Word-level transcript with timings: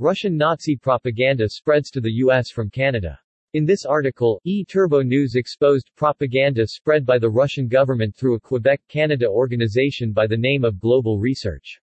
Russian 0.00 0.36
Nazi 0.36 0.74
propaganda 0.74 1.48
spreads 1.48 1.88
to 1.92 2.00
the 2.00 2.14
U.S. 2.14 2.50
from 2.50 2.68
Canada. 2.68 3.16
In 3.52 3.64
this 3.64 3.84
article, 3.84 4.40
E-Turbo 4.42 5.02
News 5.02 5.36
exposed 5.36 5.88
propaganda 5.94 6.66
spread 6.66 7.06
by 7.06 7.16
the 7.16 7.30
Russian 7.30 7.68
government 7.68 8.16
through 8.16 8.34
a 8.34 8.40
Quebec, 8.40 8.80
Canada 8.88 9.28
organization 9.28 10.12
by 10.12 10.26
the 10.26 10.36
name 10.36 10.64
of 10.64 10.80
Global 10.80 11.20
Research. 11.20 11.78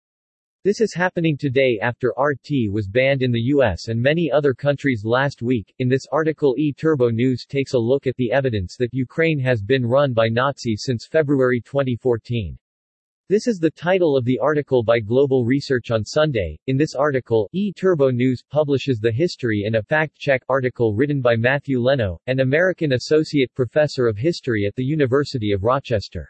This 0.64 0.82
is 0.82 0.92
happening 0.96 1.38
today 1.38 1.78
after 1.84 2.12
RT 2.18 2.72
was 2.72 2.88
banned 2.88 3.22
in 3.22 3.32
the 3.32 3.54
US 3.54 3.90
and 3.90 4.02
many 4.02 4.32
other 4.32 4.56
countries 4.56 5.04
last 5.06 5.44
week. 5.44 5.72
In 5.78 5.88
this 5.88 6.08
article, 6.12 6.56
E-Turbo 6.58 7.12
News 7.12 7.46
takes 7.46 7.76
a 7.76 7.78
look 7.78 8.08
at 8.08 8.16
the 8.16 8.32
evidence 8.32 8.76
that 8.78 8.92
Ukraine 8.92 9.38
has 9.38 9.62
been 9.62 9.86
run 9.86 10.14
by 10.14 10.30
Nazis 10.30 10.82
since 10.84 11.06
February 11.06 11.62
2014. 11.62 12.58
This 13.30 13.46
is 13.46 13.60
the 13.60 13.70
title 13.70 14.18
of 14.18 14.26
the 14.26 14.40
article 14.40 14.82
by 14.82 15.00
Global 15.00 15.46
Research 15.46 15.92
on 15.92 16.04
Sunday. 16.04 16.58
In 16.66 16.78
this 16.78 16.96
article, 16.96 17.48
E-Turbo 17.54 18.10
News 18.10 18.42
publishes 18.50 18.98
the 18.98 19.12
history 19.12 19.66
in 19.68 19.76
a 19.76 19.84
fact-check 19.84 20.42
article 20.50 20.96
written 20.96 21.22
by 21.22 21.36
Matthew 21.36 21.80
Lenoe, 21.80 22.18
an 22.26 22.40
American 22.40 22.94
associate 22.94 23.54
professor 23.54 24.08
of 24.08 24.18
history 24.18 24.66
at 24.66 24.74
the 24.76 24.84
University 24.84 25.52
of 25.52 25.62
Rochester. 25.62 26.28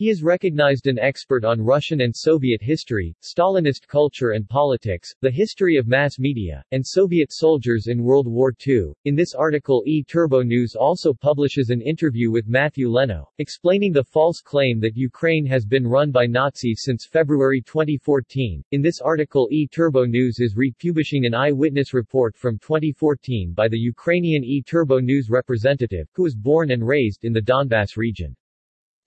He 0.00 0.08
is 0.08 0.22
recognized 0.22 0.86
an 0.86 0.98
expert 0.98 1.44
on 1.44 1.60
Russian 1.60 2.00
and 2.00 2.16
Soviet 2.16 2.62
history, 2.62 3.14
Stalinist 3.22 3.86
culture 3.86 4.30
and 4.30 4.48
politics, 4.48 5.14
the 5.20 5.30
history 5.30 5.76
of 5.76 5.88
mass 5.88 6.18
media, 6.18 6.64
and 6.72 6.82
Soviet 6.82 7.30
soldiers 7.30 7.86
in 7.86 8.02
World 8.02 8.26
War 8.26 8.54
II. 8.66 8.94
In 9.04 9.14
this 9.14 9.34
article 9.34 9.82
E-Turbo 9.84 10.40
News 10.42 10.74
also 10.74 11.12
publishes 11.12 11.68
an 11.68 11.82
interview 11.82 12.30
with 12.30 12.48
Matthew 12.48 12.88
Lenoe, 12.88 13.26
explaining 13.36 13.92
the 13.92 14.02
false 14.02 14.40
claim 14.40 14.80
that 14.80 14.96
Ukraine 14.96 15.44
has 15.44 15.66
been 15.66 15.86
run 15.86 16.10
by 16.10 16.24
Nazis 16.24 16.80
since 16.82 17.04
February 17.04 17.60
2014. 17.60 18.64
In 18.70 18.80
this 18.80 19.02
article 19.02 19.48
E-Turbo 19.50 20.06
News 20.06 20.40
is 20.40 20.56
republishing 20.56 21.26
an 21.26 21.34
eyewitness 21.34 21.92
report 21.92 22.38
from 22.38 22.58
2014 22.60 23.52
by 23.52 23.68
the 23.68 23.78
Ukrainian 23.78 24.44
E-Turbo 24.44 24.98
News 24.98 25.28
representative, 25.28 26.08
who 26.14 26.22
was 26.22 26.34
born 26.34 26.70
and 26.70 26.88
raised 26.88 27.26
in 27.26 27.34
the 27.34 27.42
Donbass 27.42 27.98
region. 27.98 28.34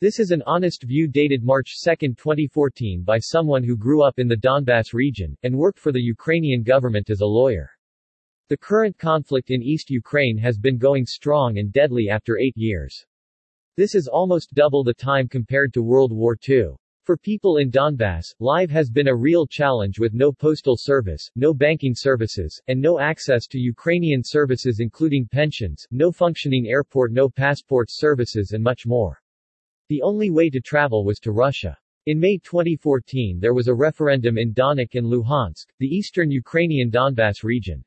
This 0.03 0.19
is 0.19 0.31
an 0.31 0.43
honest 0.45 0.83
view 0.83 1.07
dated 1.07 1.45
March 1.45 1.81
2, 1.81 2.15
2014 2.15 3.03
by 3.03 3.19
someone 3.19 3.63
who 3.63 3.77
grew 3.77 4.03
up 4.03 4.19
in 4.19 4.27
the 4.27 4.35
Donbass 4.35 4.91
region, 4.91 5.33
and 5.43 5.57
worked 5.57 5.79
for 5.79 5.93
the 5.93 6.01
Ukrainian 6.01 6.61
government 6.61 7.09
as 7.09 7.21
a 7.21 7.25
lawyer. 7.25 7.71
The 8.49 8.57
current 8.57 8.97
conflict 8.97 9.49
in 9.49 9.63
East 9.63 9.89
Ukraine 9.89 10.37
has 10.39 10.57
been 10.57 10.77
going 10.77 11.05
strong 11.05 11.57
and 11.57 11.71
deadly 11.71 12.09
after 12.09 12.37
eight 12.37 12.57
years. 12.57 13.05
This 13.77 13.95
is 13.95 14.09
almost 14.09 14.53
double 14.53 14.83
the 14.83 14.93
time 14.93 15.29
compared 15.29 15.73
to 15.73 15.81
World 15.81 16.11
War 16.11 16.35
II. 16.49 16.71
For 17.05 17.15
people 17.15 17.55
in 17.55 17.71
Donbass, 17.71 18.25
life 18.41 18.71
has 18.71 18.89
been 18.89 19.07
a 19.07 19.15
real 19.15 19.47
challenge 19.47 19.99
with 19.99 20.13
no 20.13 20.33
postal 20.33 20.75
service, 20.77 21.29
no 21.37 21.53
banking 21.53 21.95
services, 21.95 22.61
and 22.67 22.81
no 22.81 22.99
access 22.99 23.47
to 23.47 23.57
Ukrainian 23.57 24.21
services 24.21 24.81
including 24.81 25.29
pensions, 25.31 25.87
no 25.91 26.11
functioning 26.11 26.67
airport 26.67 27.13
no 27.13 27.29
passport 27.29 27.87
services 27.89 28.51
and 28.51 28.61
much 28.61 28.85
more. 28.85 29.22
The 29.94 30.02
only 30.02 30.31
way 30.31 30.49
to 30.49 30.59
travel 30.59 31.05
was 31.05 31.19
to 31.19 31.31
Russia. 31.31 31.77
In 32.08 32.19
May 32.19 32.39
2014 32.39 33.39
there 33.39 33.53
was 33.53 33.67
a 33.67 33.75
referendum 33.75 34.39
in 34.39 34.52
Donetsk 34.52 34.95
and 34.95 35.05
Luhansk, 35.05 35.67
the 35.77 35.86
eastern 35.86 36.31
Ukrainian 36.31 36.89
Donbass 36.89 37.44
region. 37.44 37.86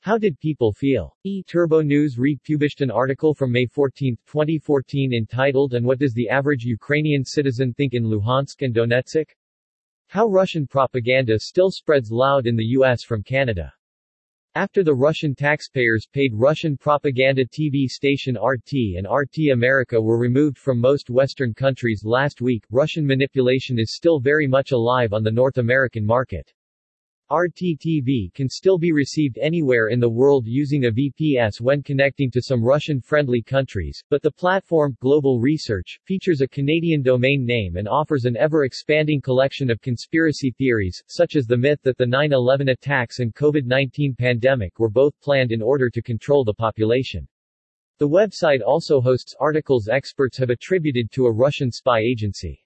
How 0.00 0.18
did 0.18 0.38
people 0.38 0.70
feel? 0.70 1.16
E-Turbo 1.24 1.80
News 1.80 2.18
republished 2.18 2.82
an 2.82 2.90
article 2.90 3.32
from 3.32 3.52
May 3.52 3.64
14, 3.64 4.18
2014 4.26 5.14
entitled 5.14 5.72
And 5.72 5.86
what 5.86 5.98
does 5.98 6.12
the 6.12 6.28
average 6.28 6.64
Ukrainian 6.64 7.24
citizen 7.24 7.72
think 7.72 7.94
in 7.94 8.04
Luhansk 8.04 8.60
and 8.60 8.74
Donetsk? 8.74 9.24
How 10.08 10.26
Russian 10.26 10.66
propaganda 10.66 11.38
still 11.38 11.70
spreads 11.70 12.10
loud 12.10 12.46
in 12.46 12.54
the 12.54 12.72
U.S. 12.76 13.02
from 13.02 13.22
Canada. 13.22 13.72
After 14.56 14.82
the 14.82 14.94
Russian 14.94 15.32
taxpayers 15.36 16.08
paid 16.12 16.32
Russian 16.34 16.76
propaganda 16.76 17.44
TV 17.44 17.86
station 17.86 18.36
RT 18.36 18.96
and 18.96 19.06
RT 19.08 19.52
America 19.52 20.02
were 20.02 20.18
removed 20.18 20.58
from 20.58 20.80
most 20.80 21.08
Western 21.08 21.54
countries 21.54 22.02
last 22.04 22.40
week, 22.40 22.64
Russian 22.68 23.06
manipulation 23.06 23.78
is 23.78 23.94
still 23.94 24.18
very 24.18 24.48
much 24.48 24.72
alive 24.72 25.12
on 25.12 25.22
the 25.22 25.30
North 25.30 25.58
American 25.58 26.04
market. 26.04 26.52
RTTV 27.30 28.34
can 28.34 28.48
still 28.48 28.76
be 28.76 28.90
received 28.90 29.38
anywhere 29.38 29.90
in 29.90 30.00
the 30.00 30.10
world 30.10 30.46
using 30.48 30.86
a 30.86 30.90
VPS 30.90 31.60
when 31.60 31.80
connecting 31.80 32.28
to 32.32 32.42
some 32.42 32.60
Russian-friendly 32.60 33.42
countries, 33.42 34.02
but 34.10 34.20
the 34.20 34.32
platform, 34.32 34.96
Global 35.00 35.38
Research, 35.38 36.00
features 36.04 36.40
a 36.40 36.48
Canadian 36.48 37.02
domain 37.02 37.46
name 37.46 37.76
and 37.76 37.86
offers 37.86 38.24
an 38.24 38.36
ever-expanding 38.36 39.20
collection 39.20 39.70
of 39.70 39.80
conspiracy 39.80 40.50
theories, 40.58 41.00
such 41.06 41.36
as 41.36 41.46
the 41.46 41.56
myth 41.56 41.78
that 41.84 41.96
the 41.98 42.04
9-11 42.04 42.72
attacks 42.72 43.20
and 43.20 43.32
COVID-19 43.36 44.18
pandemic 44.18 44.80
were 44.80 44.90
both 44.90 45.14
planned 45.20 45.52
in 45.52 45.62
order 45.62 45.88
to 45.88 46.02
control 46.02 46.44
the 46.44 46.54
population. 46.54 47.28
The 47.98 48.08
website 48.08 48.60
also 48.66 49.00
hosts 49.00 49.36
articles 49.38 49.86
experts 49.86 50.36
have 50.38 50.50
attributed 50.50 51.12
to 51.12 51.26
a 51.26 51.32
Russian 51.32 51.70
spy 51.70 52.00
agency. 52.00 52.64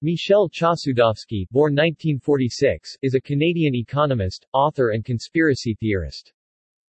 Michel 0.00 0.48
Chossudovsky, 0.48 1.48
born 1.50 1.72
1946, 1.72 2.98
is 3.02 3.14
a 3.14 3.20
Canadian 3.20 3.74
economist, 3.74 4.46
author 4.52 4.90
and 4.90 5.04
conspiracy 5.04 5.74
theorist. 5.80 6.32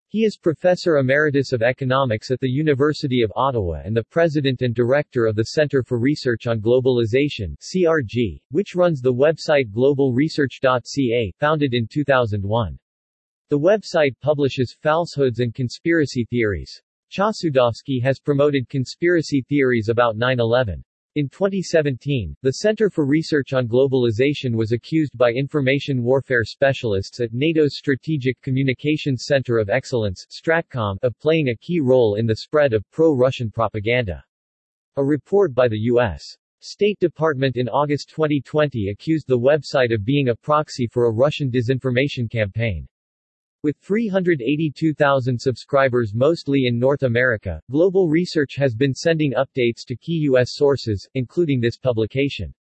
He 0.10 0.26
is 0.26 0.36
Professor 0.36 0.98
Emeritus 0.98 1.54
of 1.54 1.62
Economics 1.62 2.32
at 2.32 2.42
the 2.42 2.50
University 2.50 3.22
of 3.22 3.32
Ottawa 3.34 3.82
and 3.86 3.96
the 3.96 4.04
President 4.04 4.62
and 4.62 4.76
Director 4.76 5.26
of 5.26 5.38
the 5.38 5.46
Centre 5.46 5.84
for 5.84 5.98
Research 5.98 6.48
on 6.48 6.60
Globalization 6.60 7.56
CRG, 7.62 8.42
which 8.52 8.76
runs 8.76 9.00
the 9.00 9.14
website 9.14 9.72
globalresearch.ca, 9.72 11.34
founded 11.40 11.74
in 11.74 11.88
2001. 11.88 12.78
The 13.48 13.58
website 13.58 14.20
publishes 14.20 14.76
falsehoods 14.82 15.40
and 15.40 15.54
conspiracy 15.54 16.26
theories. 16.30 16.82
Chossudovsky 17.10 18.02
has 18.02 18.20
promoted 18.20 18.68
conspiracy 18.68 19.46
theories 19.48 19.88
about 19.88 20.18
9-11. 20.18 20.84
In 21.18 21.30
2017, 21.30 22.36
the 22.44 22.52
Center 22.52 22.92
for 22.92 23.04
Research 23.04 23.52
on 23.52 23.68
Globalization 23.68 24.54
was 24.54 24.72
accused 24.72 25.18
by 25.18 25.32
information 25.32 26.04
warfare 26.04 26.44
specialists 26.44 27.20
at 27.20 27.34
NATO's 27.34 27.76
Strategic 27.76 28.40
Communications 28.44 29.26
Center 29.26 29.58
of 29.58 29.68
Excellence 29.68 30.28
Stratcom 30.30 30.96
of 31.02 31.18
playing 31.18 31.50
a 31.50 31.56
key 31.56 31.80
role 31.80 32.18
in 32.20 32.28
the 32.28 32.36
spread 32.36 32.72
of 32.72 32.88
pro-Russian 32.92 33.50
propaganda. 33.50 34.24
A 34.98 35.04
report 35.04 35.56
by 35.56 35.68
the 35.68 35.80
U.S. 35.90 36.38
State 36.60 37.00
Department 37.00 37.58
in 37.58 37.68
August 37.68 38.10
2020 38.10 38.90
accused 38.90 39.28
the 39.28 39.40
website 39.40 39.92
of 39.92 40.06
being 40.06 40.30
a 40.30 40.36
proxy 40.36 40.86
for 40.86 41.06
a 41.06 41.12
Russian 41.12 41.50
disinformation 41.50 42.30
campaign. 42.30 42.88
With 43.68 43.80
382,000 43.80 45.38
subscribers 45.38 46.14
mostly 46.16 46.68
in 46.68 46.80
North 46.80 47.04
America, 47.04 47.62
Global 47.70 48.08
Research 48.08 48.56
has 48.56 48.74
been 48.74 48.94
sending 48.94 49.34
updates 49.34 49.84
to 49.88 49.98
key 49.98 50.20
U.S. 50.30 50.52
sources, 50.54 51.06
including 51.16 51.60
this 51.60 51.78
publication. 51.78 52.54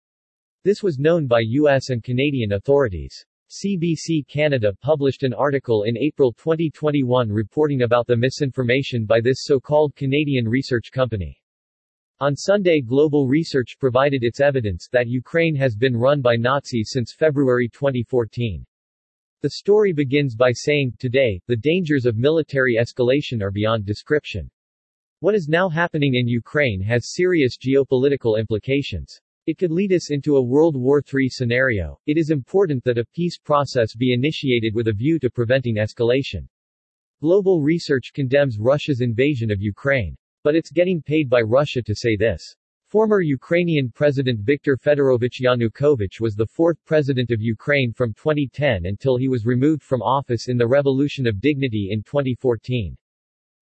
This 0.65 0.83
was 0.83 0.99
known 0.99 1.29
by 1.29 1.43
U.S. 1.47 1.91
and 1.91 2.03
Canadian 2.03 2.55
authorities. 2.55 3.25
CBC 3.49 4.27
Canada 4.27 4.73
published 4.83 5.23
an 5.23 5.33
article 5.33 5.85
in 5.85 5.97
April 5.97 6.33
2021 6.33 7.31
reporting 7.31 7.83
about 7.83 8.09
the 8.09 8.17
misinformation 8.17 9.07
by 9.07 9.21
this 9.21 9.45
so-called 9.45 9.95
Canadian 9.95 10.49
research 10.49 10.91
company. 10.91 11.41
On 12.19 12.35
Sunday 12.35 12.81
Global 12.81 13.29
Research 13.29 13.77
provided 13.79 14.25
its 14.25 14.41
evidence 14.41 14.89
that 14.91 15.07
Ukraine 15.07 15.55
has 15.55 15.77
been 15.77 15.97
run 15.97 16.21
by 16.21 16.35
Nazis 16.35 16.91
since 16.93 17.15
February 17.17 17.69
2014. 17.69 18.67
The 19.43 19.51
story 19.51 19.93
begins 19.93 20.35
by 20.35 20.53
saying, 20.53 20.95
Today, 20.99 21.43
the 21.47 21.57
dangers 21.57 22.07
of 22.07 22.17
military 22.17 22.77
escalation 22.81 23.43
are 23.43 23.51
beyond 23.51 23.85
description. 23.85 24.51
What 25.21 25.35
is 25.35 25.47
now 25.47 25.69
happening 25.69 26.15
in 26.15 26.27
Ukraine 26.27 26.81
has 26.81 27.13
serious 27.15 27.59
geopolitical 27.59 28.39
implications. 28.39 29.21
It 29.47 29.59
could 29.59 29.71
lead 29.71 29.93
us 29.93 30.11
into 30.11 30.37
a 30.37 30.43
World 30.43 30.75
War 30.75 31.03
III 31.03 31.29
scenario. 31.29 32.01
It 32.07 32.17
is 32.17 32.31
important 32.31 32.83
that 32.85 32.97
a 32.97 33.05
peace 33.15 33.39
process 33.39 33.95
be 33.95 34.15
initiated 34.15 34.75
with 34.75 34.89
a 34.89 34.93
view 34.95 35.19
to 35.19 35.29
preventing 35.29 35.77
escalation. 35.77 36.49
Global 37.21 37.61
research 37.61 38.13
condemns 38.15 38.59
Russia's 38.59 39.03
invasion 39.03 39.51
of 39.51 39.61
Ukraine. 39.61 40.17
But 40.45 40.57
it's 40.57 40.71
getting 40.71 41.03
paid 41.03 41.29
by 41.29 41.43
Russia 41.43 41.83
to 41.83 41.95
say 41.95 42.17
this. 42.17 42.57
Former 42.89 43.21
Ukrainian 43.21 43.91
President 43.91 44.39
Viktor 44.39 44.77
Fedorovich 44.77 45.41
Yanukovych 45.41 46.21
was 46.21 46.37
the 46.37 46.47
fourth 46.47 46.79
president 46.85 47.33
of 47.33 47.41
Ukraine 47.41 47.93
from 47.93 48.15
2010 48.15 48.87
until 48.87 49.17
he 49.17 49.27
was 49.27 49.45
removed 49.45 49.83
from 49.83 50.03
office 50.03 50.47
in 50.47 50.57
the 50.57 50.69
Revolution 50.69 51.27
of 51.27 51.41
Dignity 51.41 51.89
in 51.91 52.05
2014. 52.05 52.97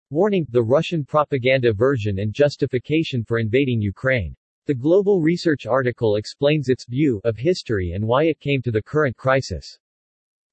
Warning, 0.09 0.45
the 0.49 0.61
Russian 0.61 1.05
propaganda 1.05 1.71
version 1.71 2.19
and 2.19 2.33
justification 2.33 3.23
for 3.23 3.39
invading 3.39 3.79
Ukraine. 3.79 4.35
The 4.65 4.75
Global 4.75 5.21
Research 5.21 5.65
article 5.65 6.17
explains 6.17 6.67
its 6.67 6.85
view 6.85 7.21
of 7.23 7.37
history 7.37 7.93
and 7.93 8.05
why 8.05 8.25
it 8.25 8.41
came 8.41 8.61
to 8.63 8.71
the 8.71 8.83
current 8.83 9.15
crisis. 9.15 9.79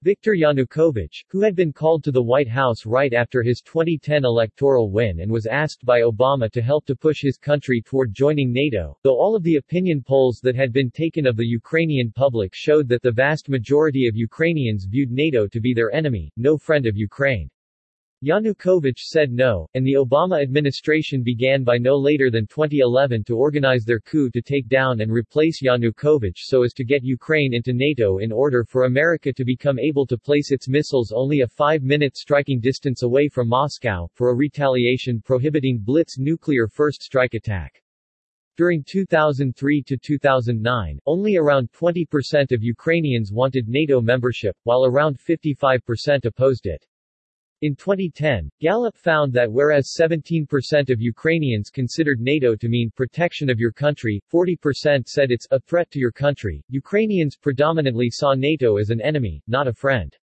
Viktor 0.02 0.32
Yanukovych, 0.34 1.24
who 1.28 1.42
had 1.42 1.54
been 1.54 1.74
called 1.74 2.02
to 2.04 2.10
the 2.10 2.22
White 2.22 2.48
House 2.48 2.86
right 2.86 3.12
after 3.12 3.42
his 3.42 3.60
2010 3.60 4.24
electoral 4.24 4.90
win 4.90 5.20
and 5.20 5.30
was 5.30 5.44
asked 5.44 5.84
by 5.84 6.00
Obama 6.00 6.50
to 6.52 6.62
help 6.62 6.86
to 6.86 6.96
push 6.96 7.20
his 7.20 7.36
country 7.36 7.82
toward 7.82 8.14
joining 8.14 8.50
NATO, 8.50 8.96
though 9.02 9.18
all 9.18 9.36
of 9.36 9.42
the 9.42 9.56
opinion 9.56 10.02
polls 10.02 10.40
that 10.42 10.56
had 10.56 10.72
been 10.72 10.90
taken 10.90 11.26
of 11.26 11.36
the 11.36 11.44
Ukrainian 11.44 12.10
public 12.12 12.54
showed 12.54 12.88
that 12.88 13.02
the 13.02 13.12
vast 13.12 13.50
majority 13.50 14.08
of 14.08 14.16
Ukrainians 14.16 14.86
viewed 14.86 15.10
NATO 15.10 15.46
to 15.46 15.60
be 15.60 15.74
their 15.74 15.92
enemy, 15.92 16.32
no 16.34 16.56
friend 16.56 16.86
of 16.86 16.96
Ukraine. 16.96 17.50
Yanukovych 18.22 18.98
said 18.98 19.32
no, 19.32 19.66
and 19.72 19.86
the 19.86 19.94
Obama 19.94 20.42
administration 20.42 21.22
began 21.22 21.64
by 21.64 21.78
no 21.78 21.96
later 21.96 22.30
than 22.30 22.46
2011 22.46 23.24
to 23.24 23.34
organize 23.34 23.82
their 23.82 23.98
coup 23.98 24.28
to 24.28 24.42
take 24.42 24.68
down 24.68 25.00
and 25.00 25.10
replace 25.10 25.62
Yanukovych 25.62 26.36
so 26.36 26.62
as 26.62 26.74
to 26.74 26.84
get 26.84 27.02
Ukraine 27.02 27.54
into 27.54 27.72
NATO 27.72 28.18
in 28.18 28.30
order 28.30 28.62
for 28.62 28.84
America 28.84 29.32
to 29.32 29.42
become 29.42 29.78
able 29.78 30.06
to 30.06 30.18
place 30.18 30.52
its 30.52 30.68
missiles 30.68 31.12
only 31.12 31.40
a 31.40 31.48
five-minute 31.48 32.14
striking 32.14 32.60
distance 32.60 33.04
away 33.04 33.26
from 33.26 33.48
Moscow, 33.48 34.06
for 34.12 34.28
a 34.28 34.36
retaliation 34.36 35.22
prohibiting 35.22 35.78
Blitz 35.82 36.18
nuclear 36.18 36.68
first 36.68 37.02
strike 37.02 37.32
attack. 37.32 37.82
During 38.58 38.84
2003 38.86 39.82
to 39.84 39.96
2009, 39.96 40.98
only 41.06 41.36
around 41.38 41.72
20% 41.72 42.52
of 42.52 42.62
Ukrainians 42.62 43.32
wanted 43.32 43.66
NATO 43.66 44.02
membership, 44.02 44.54
while 44.64 44.84
around 44.84 45.18
55% 45.18 46.26
opposed 46.26 46.66
it. 46.66 46.84
In 47.62 47.76
2010, 47.76 48.50
Gallup 48.58 48.96
found 48.96 49.34
that 49.34 49.52
whereas 49.52 49.94
17% 49.94 50.88
of 50.88 50.98
Ukrainians 50.98 51.68
considered 51.68 52.18
NATO 52.18 52.56
to 52.56 52.70
mean 52.70 52.90
protection 52.96 53.50
of 53.50 53.60
your 53.60 53.70
country, 53.70 54.18
40% 54.32 55.06
said 55.06 55.30
it's 55.30 55.46
a 55.50 55.60
threat 55.60 55.90
to 55.90 55.98
your 55.98 56.10
country, 56.10 56.64
Ukrainians 56.70 57.36
predominantly 57.36 58.08
saw 58.08 58.32
NATO 58.32 58.78
as 58.78 58.88
an 58.88 59.02
enemy, 59.02 59.42
not 59.46 59.68
a 59.68 59.74
friend. 59.74 60.16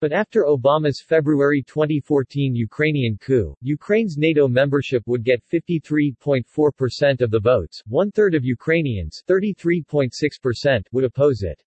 But 0.00 0.12
after 0.12 0.46
Obama's 0.46 1.00
February 1.00 1.62
2014 1.62 2.56
Ukrainian 2.56 3.18
coup, 3.18 3.54
Ukraine's 3.60 4.18
NATO 4.18 4.48
membership 4.48 5.04
would 5.06 5.22
get 5.22 5.44
53.4% 5.48 7.20
of 7.20 7.30
the 7.30 7.38
votes, 7.38 7.84
one-third 7.86 8.34
of 8.34 8.44
Ukrainians 8.44 9.22
33.6% 9.28 10.82
would 10.90 11.04
oppose 11.04 11.42
it. 11.42 11.62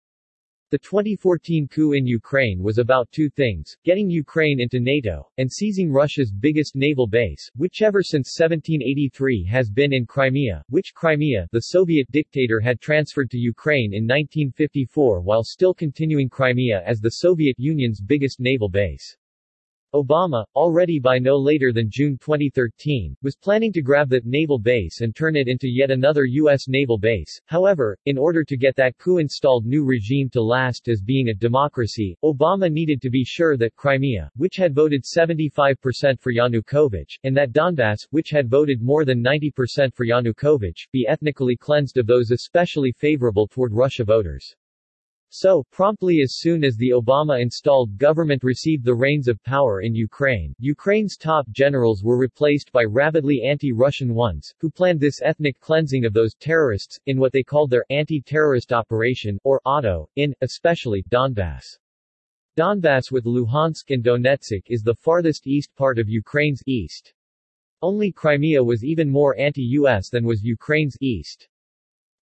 The 0.69 0.77
2014 0.79 1.69
coup 1.69 1.93
in 1.93 2.05
Ukraine 2.05 2.61
was 2.61 2.77
about 2.77 3.09
two 3.13 3.29
things, 3.29 3.77
getting 3.85 4.09
Ukraine 4.09 4.59
into 4.59 4.81
NATO, 4.81 5.31
and 5.37 5.49
seizing 5.49 5.89
Russia's 5.89 6.29
biggest 6.29 6.75
naval 6.75 7.07
base, 7.07 7.49
which 7.55 7.81
ever 7.81 8.03
since 8.03 8.37
1783 8.37 9.45
has 9.45 9.69
been 9.69 9.93
in 9.93 10.05
Crimea, 10.05 10.61
which 10.67 10.93
Crimea, 10.93 11.47
the 11.53 11.71
Soviet 11.71 12.11
dictator 12.11 12.59
had 12.59 12.81
transferred 12.81 13.31
to 13.31 13.37
Ukraine 13.37 13.93
in 13.93 14.03
1954 14.03 15.21
while 15.21 15.45
still 15.45 15.73
continuing 15.73 16.27
Crimea 16.27 16.83
as 16.85 16.99
the 16.99 17.11
Soviet 17.11 17.55
Union's 17.57 18.01
biggest 18.01 18.41
naval 18.41 18.67
base. 18.67 19.15
Obama, 19.93 20.43
already 20.53 20.99
by 20.99 21.17
no 21.17 21.37
later 21.37 21.71
than 21.71 21.89
June 21.89 22.17
2013, 22.19 23.15
was 23.23 23.37
planning 23.37 23.71
to 23.71 23.81
grab 23.81 24.09
that 24.09 24.25
naval 24.25 24.59
base 24.59 24.99
and 24.99 25.15
turn 25.15 25.37
it 25.37 25.47
into 25.47 25.69
yet 25.69 25.91
another 25.91 26.25
U.S. 26.25 26.67
naval 26.67 26.97
base. 26.97 27.39
However, 27.45 27.97
in 28.05 28.17
order 28.17 28.43
to 28.43 28.57
get 28.57 28.75
that 28.75 28.97
coup-installed 28.97 29.65
new 29.65 29.85
regime 29.85 30.29
to 30.31 30.41
last 30.41 30.89
as 30.89 31.01
being 31.01 31.29
a 31.29 31.33
democracy, 31.33 32.17
Obama 32.21 32.69
needed 32.69 33.01
to 33.01 33.09
be 33.09 33.23
sure 33.23 33.55
that 33.55 33.77
Crimea, 33.77 34.29
which 34.35 34.57
had 34.57 34.75
voted 34.75 35.05
75% 35.05 36.19
for 36.19 36.33
Yanukovych, 36.33 37.17
and 37.23 37.37
that 37.37 37.53
Donbass, 37.53 38.05
which 38.09 38.29
had 38.29 38.49
voted 38.49 38.81
more 38.81 39.05
than 39.05 39.23
90% 39.23 39.95
for 39.95 40.05
Yanukovych, 40.05 40.85
be 40.91 41.07
ethnically 41.07 41.55
cleansed 41.55 41.97
of 41.97 42.07
those 42.07 42.31
especially 42.31 42.91
favorable 42.91 43.47
toward 43.47 43.71
Russia 43.71 44.03
voters. 44.03 44.53
So, 45.29 45.65
promptly 45.71 46.21
as 46.21 46.37
soon 46.37 46.63
as 46.63 46.77
the 46.77 46.91
Obama-installed 46.91 47.97
government 47.97 48.43
received 48.43 48.85
the 48.85 48.95
reins 48.95 49.27
of 49.27 49.43
power 49.43 49.81
in 49.81 49.93
Ukraine, 49.93 50.53
Ukraine's 50.57 51.17
top 51.17 51.49
generals 51.49 52.01
were 52.01 52.17
replaced 52.17 52.71
by 52.71 52.85
rabidly 52.85 53.43
anti-Russian 53.43 54.13
ones, 54.13 54.53
who 54.59 54.71
planned 54.71 55.01
this 55.01 55.21
ethnic 55.21 55.59
cleansing 55.59 56.05
of 56.05 56.13
those 56.13 56.33
terrorists, 56.35 56.97
in 57.07 57.19
what 57.19 57.33
they 57.33 57.43
called 57.43 57.69
their 57.69 57.83
anti-terrorist 57.89 58.71
operation, 58.71 59.37
or 59.43 59.59
AUTO, 59.65 60.07
in, 60.15 60.33
especially, 60.39 61.03
Donbass. 61.09 61.77
Donbass 62.55 63.11
with 63.11 63.25
Luhansk 63.25 63.91
and 63.93 64.03
Donetsk 64.03 64.63
is 64.67 64.81
the 64.81 64.95
farthest 64.95 65.45
east 65.45 65.75
part 65.75 65.99
of 65.99 66.07
Ukraine's 66.07 66.63
east. 66.65 67.13
Only 67.81 68.13
Crimea 68.13 68.63
was 68.63 68.85
even 68.85 69.09
more 69.09 69.37
anti-US 69.37 70.09
than 70.09 70.23
was 70.23 70.41
Ukraine's 70.41 70.95
east. 71.01 71.49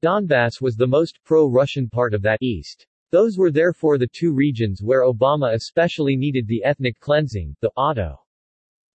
Donbass 0.02 0.62
was 0.62 0.76
the 0.76 0.88
most 0.88 1.20
pro-Russian 1.26 1.90
part 1.90 2.14
of 2.14 2.22
that 2.22 2.42
east. 2.42 2.88
Those 3.14 3.38
were 3.38 3.52
therefore 3.52 4.00
the 4.00 4.10
two 4.12 4.34
regions 4.34 4.82
where 4.82 5.04
Obama 5.04 5.54
especially 5.54 6.16
needed 6.16 6.48
the 6.48 6.64
ethnic 6.64 7.00
cleansing, 7.00 7.56
the 7.62 7.70
AUTO. 7.78 8.18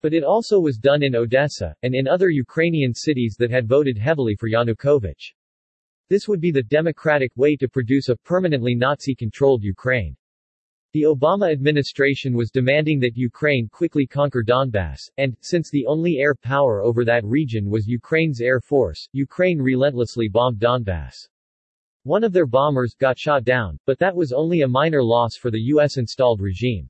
But 0.02 0.12
it 0.12 0.24
also 0.24 0.58
was 0.58 0.76
done 0.76 1.04
in 1.04 1.14
Odessa, 1.14 1.72
and 1.84 1.94
in 1.94 2.08
other 2.08 2.28
Ukrainian 2.28 2.92
cities 2.92 3.36
that 3.38 3.52
had 3.52 3.68
voted 3.68 3.96
heavily 3.96 4.34
for 4.34 4.48
Yanukovych. 4.48 5.34
This 6.08 6.26
would 6.26 6.40
be 6.40 6.50
the 6.50 6.64
democratic 6.64 7.30
way 7.36 7.54
to 7.58 7.68
produce 7.68 8.08
a 8.08 8.16
permanently 8.16 8.74
Nazi-controlled 8.74 9.62
Ukraine. 9.62 10.16
The 10.94 11.04
Obama 11.04 11.52
administration 11.52 12.32
was 12.34 12.50
demanding 12.50 12.98
that 12.98 13.16
Ukraine 13.16 13.68
quickly 13.68 14.04
conquer 14.04 14.42
Donbass, 14.42 14.98
and, 15.18 15.36
since 15.42 15.70
the 15.70 15.86
only 15.86 16.16
air 16.16 16.34
power 16.34 16.82
over 16.82 17.04
that 17.04 17.24
region 17.24 17.70
was 17.70 17.86
Ukraine's 17.86 18.40
air 18.40 18.60
force, 18.60 19.08
Ukraine 19.12 19.62
relentlessly 19.62 20.28
bombed 20.28 20.58
Donbass. 20.58 21.28
One 22.08 22.24
of 22.24 22.32
their 22.32 22.46
bombers 22.46 22.94
got 22.94 23.18
shot 23.18 23.44
down, 23.44 23.78
but 23.84 23.98
that 23.98 24.16
was 24.16 24.32
only 24.32 24.62
a 24.62 24.66
minor 24.66 25.04
loss 25.04 25.36
for 25.36 25.50
the 25.50 25.60
U.S.-installed 25.60 26.40
regime. 26.40 26.88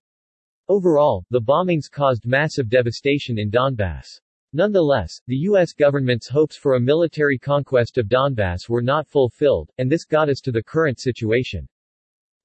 Overall, 0.68 1.24
the 1.30 1.40
bombings 1.40 1.90
caused 1.90 2.24
massive 2.24 2.68
devastation 2.68 3.36
in 3.36 3.50
Donbass. 3.50 4.20
Nonetheless, 4.52 5.20
the 5.26 5.38
U.S. 5.38 5.72
government's 5.72 6.28
hopes 6.28 6.56
for 6.56 6.76
a 6.76 6.80
military 6.80 7.36
conquest 7.36 7.98
of 7.98 8.06
Donbass 8.06 8.68
were 8.68 8.80
not 8.80 9.08
fulfilled, 9.08 9.72
and 9.78 9.90
this 9.90 10.04
got 10.04 10.28
us 10.28 10.40
to 10.42 10.52
the 10.52 10.62
current 10.62 11.00
situation. 11.00 11.66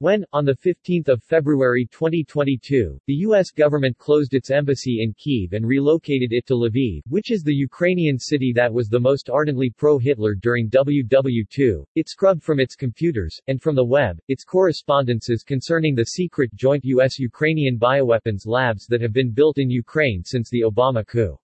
When, 0.03 0.25
on 0.33 0.53
15 0.53 1.05
February 1.21 1.87
2022, 1.89 2.99
the 3.07 3.13
U.S. 3.13 3.51
government 3.51 3.97
closed 3.97 4.33
its 4.33 4.51
embassy 4.51 5.01
in 5.01 5.13
Kyiv 5.13 5.53
and 5.53 5.65
relocated 5.65 6.33
it 6.33 6.45
to 6.47 6.55
Lviv, 6.55 7.03
which 7.07 7.31
is 7.31 7.41
the 7.41 7.55
Ukrainian 7.55 8.19
city 8.19 8.51
that 8.53 8.73
was 8.73 8.89
the 8.89 8.99
most 8.99 9.29
ardently 9.29 9.69
pro-Hitler 9.69 10.35
during 10.35 10.69
WW2, 10.69 11.85
it 11.95 12.09
scrubbed 12.09 12.43
from 12.43 12.59
its 12.59 12.75
computers, 12.75 13.39
and 13.47 13.61
from 13.61 13.75
the 13.75 13.85
web, 13.85 14.19
its 14.27 14.43
correspondences 14.43 15.41
concerning 15.41 15.95
the 15.95 16.03
secret 16.03 16.53
joint 16.53 16.83
U.S.-Ukrainian 16.83 17.79
bioweapons 17.79 18.45
labs 18.45 18.85
that 18.87 18.99
have 18.99 19.13
been 19.13 19.31
built 19.31 19.57
in 19.57 19.69
Ukraine 19.69 20.21
since 20.25 20.49
the 20.49 20.65
Obama 20.69 21.07
coup. 21.07 21.39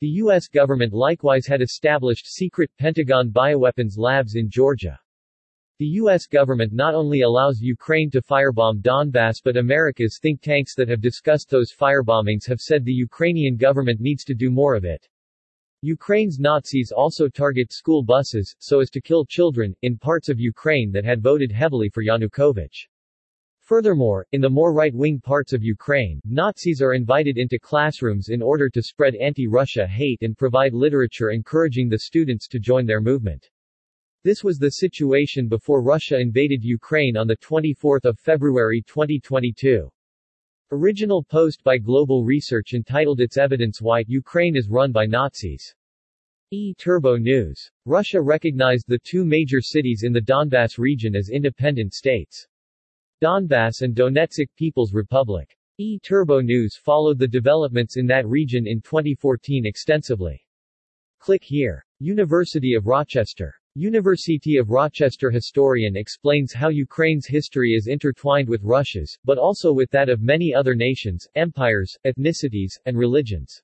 The 0.00 0.08
U.S. 0.24 0.48
government 0.48 0.92
likewise 0.92 1.46
had 1.46 1.62
established 1.62 2.26
secret 2.26 2.68
Pentagon 2.80 3.30
bioweapons 3.30 3.96
labs 3.96 4.34
in 4.34 4.50
Georgia. 4.50 4.98
The 5.78 6.00
U.S. 6.00 6.26
government 6.26 6.72
not 6.72 6.94
only 6.94 7.20
allows 7.20 7.60
Ukraine 7.60 8.10
to 8.12 8.22
firebomb 8.22 8.80
Donbass 8.80 9.42
but 9.44 9.58
America's 9.58 10.18
think 10.22 10.40
tanks 10.40 10.74
that 10.74 10.88
have 10.88 11.02
discussed 11.02 11.50
those 11.50 11.70
firebombings 11.70 12.46
have 12.46 12.62
said 12.62 12.82
the 12.82 12.92
Ukrainian 12.92 13.58
government 13.58 14.00
needs 14.00 14.24
to 14.24 14.34
do 14.34 14.50
more 14.50 14.74
of 14.74 14.86
it. 14.86 15.06
Ukraine's 15.82 16.38
Nazis 16.38 16.92
also 16.92 17.28
target 17.28 17.74
school 17.74 18.02
buses, 18.02 18.56
so 18.58 18.80
as 18.80 18.88
to 18.88 19.02
kill 19.02 19.26
children, 19.26 19.74
in 19.82 19.98
parts 19.98 20.30
of 20.30 20.40
Ukraine 20.40 20.90
that 20.92 21.04
had 21.04 21.20
voted 21.22 21.52
heavily 21.52 21.90
for 21.90 22.02
Yanukovych. 22.02 22.88
Furthermore, 23.60 24.26
in 24.32 24.40
the 24.40 24.48
more 24.48 24.72
right-wing 24.72 25.20
parts 25.20 25.52
of 25.52 25.62
Ukraine, 25.62 26.22
Nazis 26.24 26.80
are 26.80 26.94
invited 26.94 27.36
into 27.36 27.58
classrooms 27.58 28.30
in 28.30 28.40
order 28.40 28.70
to 28.70 28.82
spread 28.82 29.14
anti-Russia 29.16 29.86
hate 29.86 30.22
and 30.22 30.38
provide 30.38 30.72
literature 30.72 31.32
encouraging 31.32 31.90
the 31.90 31.98
students 31.98 32.48
to 32.48 32.58
join 32.58 32.86
their 32.86 33.02
movement. 33.02 33.50
This 34.26 34.42
was 34.42 34.58
the 34.58 34.70
situation 34.70 35.46
before 35.46 35.84
Russia 35.84 36.18
invaded 36.18 36.64
Ukraine 36.64 37.16
on 37.16 37.28
24 37.28 38.00
February 38.16 38.82
2022. 38.84 39.88
Original 40.72 41.22
post 41.22 41.62
by 41.62 41.78
Global 41.78 42.24
Research 42.24 42.72
entitled 42.74 43.20
Its 43.20 43.36
Evidence 43.36 43.80
Why 43.80 44.02
Ukraine 44.08 44.56
is 44.56 44.68
Run 44.68 44.90
by 44.90 45.06
Nazis. 45.06 45.72
E-Turbo 46.50 47.16
News. 47.16 47.70
Russia 47.84 48.20
recognized 48.20 48.86
the 48.88 48.98
two 49.04 49.24
major 49.24 49.60
cities 49.60 50.02
in 50.02 50.12
the 50.12 50.20
Donbass 50.20 50.76
region 50.76 51.14
as 51.14 51.28
independent 51.28 51.94
states. 51.94 52.48
Donbass 53.22 53.82
and 53.82 53.94
Donetsk 53.94 54.48
People's 54.56 54.92
Republic. 54.92 55.56
E-Turbo 55.78 56.40
News 56.40 56.76
followed 56.76 57.20
the 57.20 57.28
developments 57.28 57.96
in 57.96 58.06
that 58.08 58.26
region 58.26 58.66
in 58.66 58.80
2014 58.80 59.64
extensively. 59.64 60.44
Click 61.20 61.44
here. 61.44 61.86
University 62.00 62.74
of 62.74 62.88
Rochester. 62.88 63.54
University 63.78 64.56
of 64.56 64.70
Rochester 64.70 65.30
historian 65.30 65.98
explains 65.98 66.54
how 66.54 66.70
Ukraine's 66.70 67.26
history 67.26 67.74
is 67.74 67.88
intertwined 67.88 68.48
with 68.48 68.62
Russia's, 68.64 69.18
but 69.22 69.36
also 69.36 69.70
with 69.70 69.90
that 69.90 70.08
of 70.08 70.22
many 70.22 70.54
other 70.54 70.74
nations, 70.74 71.28
empires, 71.34 71.94
ethnicities, 72.06 72.72
and 72.86 72.96
religions. 72.96 73.60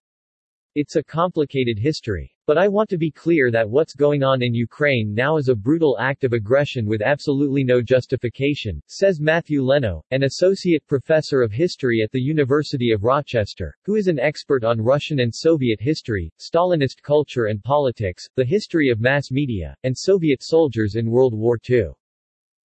It's 0.75 0.97
a 0.97 1.03
complicated 1.03 1.79
history. 1.79 2.35
But 2.47 2.59
I 2.59 2.67
want 2.67 2.89
to 2.89 2.99
be 2.99 3.11
clear 3.11 3.51
that 3.51 3.71
what's 3.71 3.95
going 3.95 4.23
on 4.23 4.43
in 4.43 4.53
Ukraine 4.53 5.15
now 5.15 5.37
is 5.37 5.49
a 5.49 5.55
brutal 5.55 5.97
act 6.01 6.25
of 6.25 6.33
aggression 6.33 6.87
with 6.87 7.03
absolutely 7.03 7.63
no 7.63 7.81
justification, 7.81 8.83
says 8.89 9.21
Matthew 9.21 9.63
Lenoe, 9.63 10.03
an 10.11 10.23
associate 10.23 10.87
professor 10.87 11.43
of 11.43 11.53
history 11.53 12.03
at 12.03 12.11
the 12.11 12.21
University 12.21 12.91
of 12.91 13.05
Rochester, 13.05 13.77
who 13.85 13.97
is 13.97 14.09
an 14.09 14.19
expert 14.19 14.65
on 14.65 14.81
Russian 14.81 15.21
and 15.21 15.33
Soviet 15.35 15.81
history, 15.81 16.33
Stalinist 16.41 17.01
culture 17.03 17.47
and 17.47 17.63
politics, 17.63 18.27
the 18.35 18.45
history 18.45 18.89
of 18.89 18.99
mass 18.99 19.31
media, 19.31 19.77
and 19.85 19.97
Soviet 19.97 20.43
soldiers 20.43 20.97
in 20.97 21.11
World 21.11 21.35
War 21.35 21.59
II. 21.69 21.91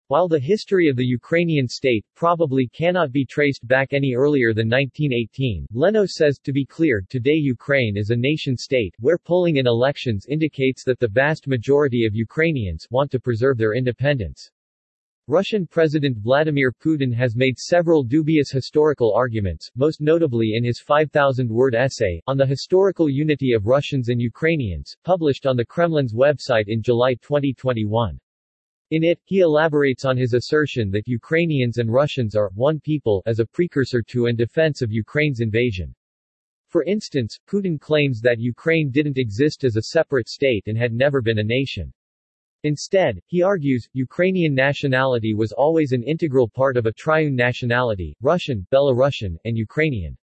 While 0.09 0.29
the 0.29 0.39
history 0.39 0.87
of 0.87 0.95
the 0.95 1.05
Ukrainian 1.05 1.67
state 1.67 2.05
probably 2.15 2.69
cannot 2.69 3.11
be 3.11 3.25
traced 3.25 3.67
back 3.67 3.93
any 3.93 4.15
earlier 4.15 4.55
than 4.55 4.69
1918, 4.69 5.67
Lenoe 5.75 6.07
says, 6.09 6.39
to 6.45 6.53
be 6.53 6.65
clear, 6.65 7.05
today 7.09 7.35
Ukraine 7.35 7.97
is 7.97 8.11
a 8.11 8.17
nation-state, 8.17 8.95
where 9.01 9.19
polling 9.19 9.57
in 9.57 9.67
elections 9.67 10.27
indicates 10.29 10.85
that 10.85 11.01
the 11.01 11.09
vast 11.09 11.49
majority 11.49 12.07
of 12.07 12.15
Ukrainians 12.15 12.87
want 12.89 13.11
to 13.11 13.19
preserve 13.19 13.59
their 13.59 13.75
independence. 13.75 14.49
Russian 15.27 15.67
President 15.67 16.19
Vladimir 16.19 16.71
Putin 16.71 17.13
has 17.13 17.35
made 17.35 17.59
several 17.59 18.05
dubious 18.05 18.53
historical 18.53 19.13
arguments, 19.13 19.69
most 19.75 20.01
notably 20.01 20.53
in 20.55 20.63
his 20.63 20.81
5,000-word 20.89 21.75
essay, 21.75 22.23
on 22.29 22.37
the 22.37 22.47
historical 22.47 23.11
unity 23.11 23.55
of 23.55 23.67
Russians 23.67 24.09
and 24.09 24.21
Ukrainians, 24.21 24.95
published 25.03 25.47
on 25.47 25.57
the 25.57 25.67
Kremlin's 25.67 26.15
website 26.15 26.67
in 26.69 26.81
July 26.81 27.15
2021. 27.15 28.17
In 28.91 29.03
it, 29.03 29.19
he 29.25 29.41
elaborates 29.41 30.05
on 30.05 30.17
his 30.17 30.33
assertion 30.33 30.93
that 30.93 31.09
Ukrainians 31.09 31.79
and 31.79 31.93
Russians 31.93 32.37
are 32.37 32.53
one 32.55 32.79
people 32.79 33.21
as 33.27 33.41
a 33.41 33.47
precursor 33.47 34.01
to 34.03 34.27
and 34.27 34.39
defense 34.39 34.81
of 34.81 34.93
Ukraine's 34.93 35.41
invasion. 35.41 35.93
For 36.69 36.85
instance, 36.85 37.37
Putin 37.49 37.81
claims 37.81 38.21
that 38.21 38.39
Ukraine 38.39 38.91
didn't 38.93 39.19
exist 39.19 39.65
as 39.65 39.75
a 39.75 39.83
separate 39.83 40.29
state 40.29 40.63
and 40.67 40.79
had 40.79 40.93
never 40.93 41.21
been 41.21 41.41
a 41.41 41.43
nation. 41.43 41.93
Instead, 42.63 43.21
he 43.27 43.43
argues, 43.43 43.89
Ukrainian 43.93 44.55
nationality 44.55 45.35
was 45.35 45.51
always 45.51 45.91
an 45.91 46.05
integral 46.05 46.49
part 46.49 46.77
of 46.77 46.87
a 46.87 46.93
triune 46.93 47.35
nationality, 47.35 48.17
Russian, 48.21 48.67
Belarusian, 48.71 49.37
and 49.45 49.57
Ukrainian. 49.57 50.17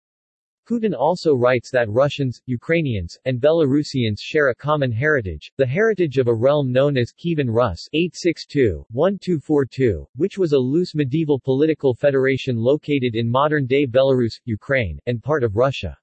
Putin 0.68 0.94
also 0.96 1.34
writes 1.34 1.70
that 1.70 1.90
Russians, 1.90 2.40
Ukrainians, 2.46 3.18
and 3.24 3.40
Belarusians 3.40 4.20
share 4.20 4.50
a 4.50 4.54
common 4.54 4.92
heritage, 4.92 5.52
the 5.56 5.66
heritage 5.66 6.18
of 6.18 6.28
a 6.28 6.34
realm 6.34 6.70
known 6.70 6.96
as 6.96 7.12
Kievan 7.12 7.48
Rus 7.48 7.88
862-1242, 7.94 10.06
which 10.16 10.38
was 10.38 10.52
a 10.52 10.58
loose 10.58 10.94
medieval 10.94 11.40
political 11.40 11.94
federation 11.94 12.56
located 12.56 13.14
in 13.14 13.30
modern-day 13.30 13.86
Belarus, 13.86 14.34
Ukraine, 14.44 14.98
and 15.06 15.22
part 15.22 15.42
of 15.42 15.56
Russia. 15.56 15.96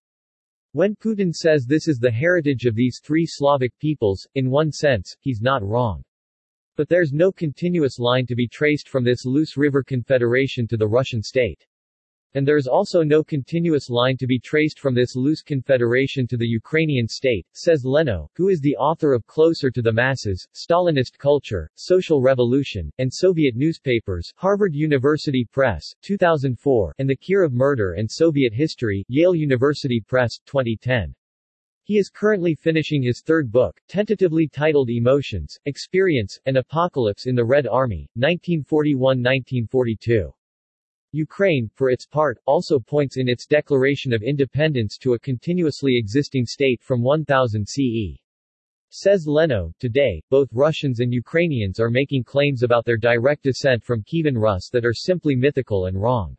When 0.73 0.95
Putin 0.95 1.33
says 1.33 1.65
this 1.65 1.87
is 1.87 1.97
the 1.97 2.11
heritage 2.11 2.65
of 2.65 2.75
these 2.75 2.99
three 3.03 3.25
Slavic 3.25 3.77
peoples, 3.79 4.27
in 4.35 4.49
one 4.49 4.71
sense, 4.71 5.15
he's 5.21 5.41
not 5.41 5.63
wrong. 5.63 6.03
But 6.75 6.89
there's 6.89 7.13
no 7.13 7.31
continuous 7.31 7.97
line 7.97 8.27
to 8.27 8.35
be 8.35 8.47
traced 8.47 8.87
from 8.87 9.03
this 9.03 9.25
loose 9.25 9.57
river 9.57 9.81
confederation 9.81 10.67
to 10.67 10.77
the 10.77 10.87
Russian 10.87 11.23
state. 11.23 11.65
And 12.37 12.47
there's 12.47 12.67
also 12.67 13.01
no 13.01 13.23
continuous 13.23 13.89
line 13.89 14.15
to 14.17 14.27
be 14.27 14.37
traced 14.37 14.77
from 14.77 14.93
this 14.93 15.15
loose 15.15 15.41
confederation 15.41 16.27
to 16.27 16.37
the 16.37 16.45
Ukrainian 16.45 17.07
state, 17.07 17.47
says 17.53 17.83
Lenoe, 17.83 18.29
who 18.35 18.49
is 18.49 18.59
the 18.59 18.75
author 18.75 19.13
of 19.13 19.25
Closer 19.25 19.71
to 19.71 19.81
the 19.81 19.91
Masses, 19.91 20.47
Stalinist 20.53 21.17
Culture, 21.17 21.71
Social 21.73 22.21
Revolution, 22.21 22.91
and 22.99 23.11
Soviet 23.11 23.55
Newspapers, 23.55 24.31
Harvard 24.35 24.75
University 24.75 25.47
Press, 25.51 25.95
2004, 26.03 26.93
and 26.99 27.09
The 27.09 27.17
Kirov 27.17 27.53
Murder 27.53 27.93
and 27.93 28.07
Soviet 28.07 28.53
History, 28.53 29.03
Yale 29.07 29.33
University 29.33 29.99
Press, 29.99 30.37
2010. 30.45 31.15
He 31.85 31.97
is 31.97 32.11
currently 32.11 32.53
finishing 32.53 33.01
his 33.01 33.23
third 33.23 33.51
book, 33.51 33.81
tentatively 33.87 34.47
titled 34.47 34.91
Emotions, 34.91 35.57
Experience, 35.65 36.39
and 36.45 36.57
Apocalypse 36.57 37.25
in 37.25 37.33
the 37.33 37.45
Red 37.45 37.65
Army, 37.65 38.07
1941-1942. 38.15 40.31
Ukraine, 41.17 41.67
for 41.73 41.89
its 41.89 42.05
part, 42.05 42.37
also 42.45 42.79
points 42.79 43.17
in 43.17 43.27
its 43.27 43.47
declaration 43.47 44.13
of 44.13 44.21
independence 44.21 44.99
to 44.99 45.13
a 45.13 45.19
continuously 45.19 45.97
existing 45.97 46.45
state 46.45 46.79
from 46.83 47.01
1000 47.01 47.67
CE. 47.67 48.21
Says 48.89 49.25
Lenoe, 49.27 49.73
today, 49.79 50.21
both 50.29 50.47
Russians 50.53 50.99
and 50.99 51.11
Ukrainians 51.11 51.79
are 51.79 51.89
making 51.89 52.23
claims 52.23 52.61
about 52.61 52.85
their 52.85 52.97
direct 52.97 53.41
descent 53.41 53.83
from 53.83 54.03
Kievan 54.03 54.37
Rus 54.37 54.69
that 54.69 54.85
are 54.85 54.93
simply 54.93 55.35
mythical 55.35 55.87
and 55.87 55.99
wrong. 55.99 56.37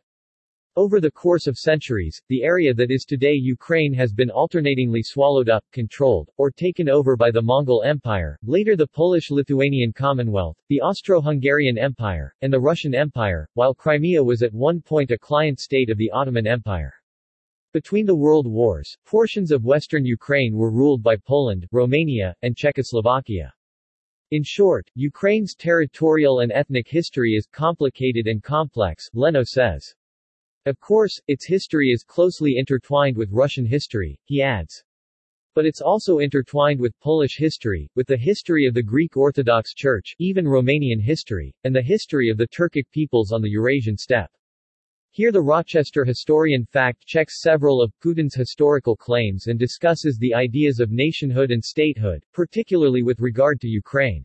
Over 0.79 1.01
the 1.01 1.11
course 1.11 1.45
of 1.45 1.57
centuries, 1.57 2.21
the 2.29 2.41
area 2.41 2.73
that 2.73 2.89
is 2.89 3.03
today 3.03 3.33
Ukraine 3.33 3.93
has 3.95 4.13
been 4.13 4.31
alternatingly 4.31 5.03
swallowed 5.03 5.49
up, 5.49 5.65
controlled, 5.73 6.29
or 6.37 6.49
taken 6.49 6.87
over 6.87 7.17
by 7.17 7.31
the 7.31 7.41
Mongol 7.41 7.83
Empire, 7.83 8.39
later 8.43 8.77
the 8.77 8.87
Polish-Lithuanian 8.87 9.91
Commonwealth, 9.91 10.55
the 10.69 10.79
Austro-Hungarian 10.79 11.77
Empire, 11.77 12.33
and 12.41 12.53
the 12.53 12.61
Russian 12.61 12.95
Empire, 12.95 13.49
while 13.55 13.73
Crimea 13.73 14.23
was 14.23 14.41
at 14.41 14.53
one 14.53 14.79
point 14.79 15.11
a 15.11 15.17
client 15.17 15.59
state 15.59 15.89
of 15.89 15.97
the 15.97 16.09
Ottoman 16.11 16.47
Empire. 16.47 16.93
Between 17.73 18.05
the 18.05 18.15
world 18.15 18.47
wars, 18.47 18.95
portions 19.05 19.51
of 19.51 19.65
western 19.65 20.05
Ukraine 20.05 20.55
were 20.55 20.71
ruled 20.71 21.03
by 21.03 21.17
Poland, 21.17 21.67
Romania, 21.73 22.33
and 22.41 22.55
Czechoslovakia. 22.55 23.53
In 24.31 24.43
short, 24.43 24.89
Ukraine's 24.95 25.55
territorial 25.55 26.39
and 26.39 26.53
ethnic 26.53 26.87
history 26.87 27.33
is 27.33 27.47
complicated 27.47 28.27
and 28.27 28.41
complex, 28.41 29.09
Lenoe 29.13 29.43
says. 29.45 29.93
Of 30.65 30.79
course, 30.79 31.19
its 31.27 31.45
history 31.45 31.89
is 31.89 32.03
closely 32.03 32.57
intertwined 32.57 33.15
with 33.15 33.31
Russian 33.31 33.65
history, 33.65 34.19
he 34.25 34.41
adds. 34.41 34.83
But 35.55 35.65
it's 35.65 35.81
also 35.81 36.19
intertwined 36.19 36.79
with 36.79 36.99
Polish 36.99 37.37
history, 37.37 37.89
with 37.95 38.07
the 38.07 38.17
history 38.17 38.65
of 38.65 38.73
the 38.73 38.83
Greek 38.83 39.17
Orthodox 39.17 39.73
Church, 39.73 40.15
even 40.19 40.45
Romanian 40.45 41.01
history, 41.01 41.55
and 41.63 41.75
the 41.75 41.81
history 41.81 42.29
of 42.29 42.37
the 42.37 42.47
Turkic 42.47 42.89
peoples 42.91 43.31
on 43.31 43.41
the 43.41 43.49
Eurasian 43.49 43.97
steppe. 43.97 44.31
Here 45.11 45.31
the 45.31 45.41
Rochester 45.41 46.05
historian 46.05 46.65
fact-checks 46.65 47.41
several 47.41 47.81
of 47.81 47.91
Putin's 47.99 48.35
historical 48.35 48.95
claims 48.95 49.47
and 49.47 49.57
discusses 49.57 50.17
the 50.17 50.35
ideas 50.35 50.79
of 50.79 50.91
nationhood 50.91 51.51
and 51.51 51.63
statehood, 51.63 52.23
particularly 52.33 53.01
with 53.01 53.19
regard 53.19 53.59
to 53.61 53.67
Ukraine. 53.67 54.23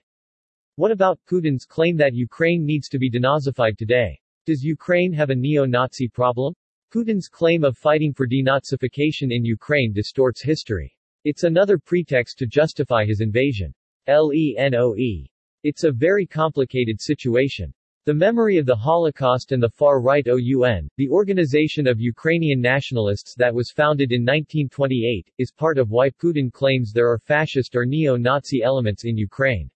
What 0.77 0.91
about 0.91 1.21
Putin's 1.31 1.65
claim 1.65 1.97
that 1.99 2.15
Ukraine 2.15 2.67
needs 2.67 2.89
to 2.89 2.99
be 2.99 3.11
denazified 3.11 3.79
today? 3.79 4.21
Does 4.47 4.63
Ukraine 4.63 5.11
have 5.15 5.31
a 5.31 5.35
neo-Nazi 5.35 6.07
problem? 6.07 6.55
Putin's 6.93 7.29
claim 7.29 7.65
of 7.65 7.79
fighting 7.79 8.13
for 8.13 8.29
denazification 8.29 9.33
in 9.33 9.43
Ukraine 9.43 9.91
distorts 9.91 10.43
history. 10.43 10.95
It's 11.25 11.45
another 11.45 11.79
pretext 11.79 12.37
to 12.41 12.47
justify 12.47 13.07
his 13.07 13.23
invasion. 13.23 13.73
LENOE. 14.07 15.25
It's 15.63 15.85
a 15.85 15.91
very 15.91 16.27
complicated 16.27 17.01
situation. 17.01 17.73
The 18.05 18.13
memory 18.13 18.59
of 18.59 18.67
the 18.67 18.77
Holocaust 18.77 19.53
and 19.53 19.63
the 19.63 19.71
far-right 19.71 20.29
OUN, 20.29 20.91
the 20.99 21.09
Organization 21.09 21.87
of 21.87 21.99
Ukrainian 21.99 22.61
Nationalists 22.61 23.35
that 23.39 23.55
was 23.55 23.71
founded 23.71 24.13
in 24.13 24.21
1928, 24.21 25.31
is 25.39 25.53
part 25.53 25.79
of 25.79 25.89
why 25.89 26.11
Putin 26.11 26.53
claims 26.53 26.93
there 26.93 27.11
are 27.11 27.19
fascist 27.19 27.75
or 27.75 27.87
neo-Nazi 27.87 28.63
elements 28.63 29.07
in 29.07 29.17
Ukraine. 29.17 29.71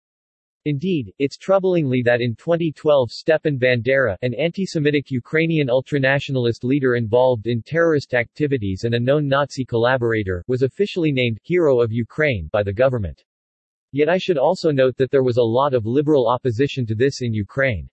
Indeed, 0.68 1.14
it's 1.18 1.38
troublingly 1.38 2.04
that 2.04 2.20
in 2.20 2.34
2012 2.34 3.10
Stepan 3.10 3.58
Bandera, 3.58 4.18
an 4.20 4.34
anti-Semitic 4.34 5.10
Ukrainian 5.10 5.68
ultranationalist 5.68 6.62
leader 6.62 6.94
involved 6.94 7.46
in 7.46 7.62
terrorist 7.62 8.12
activities 8.12 8.84
and 8.84 8.94
a 8.94 9.00
known 9.00 9.26
Nazi 9.26 9.64
collaborator, 9.64 10.44
was 10.46 10.60
officially 10.60 11.10
named 11.10 11.38
Hero 11.42 11.80
of 11.80 11.90
Ukraine 11.90 12.50
by 12.52 12.62
the 12.62 12.74
government. 12.74 13.24
Yet 13.92 14.10
I 14.10 14.18
should 14.18 14.36
also 14.36 14.70
note 14.70 14.94
that 14.98 15.10
there 15.10 15.22
was 15.22 15.38
a 15.38 15.42
lot 15.42 15.72
of 15.72 15.86
liberal 15.86 16.28
opposition 16.28 16.84
to 16.84 16.94
this 16.94 17.22
in 17.22 17.32
Ukraine. 17.32 17.88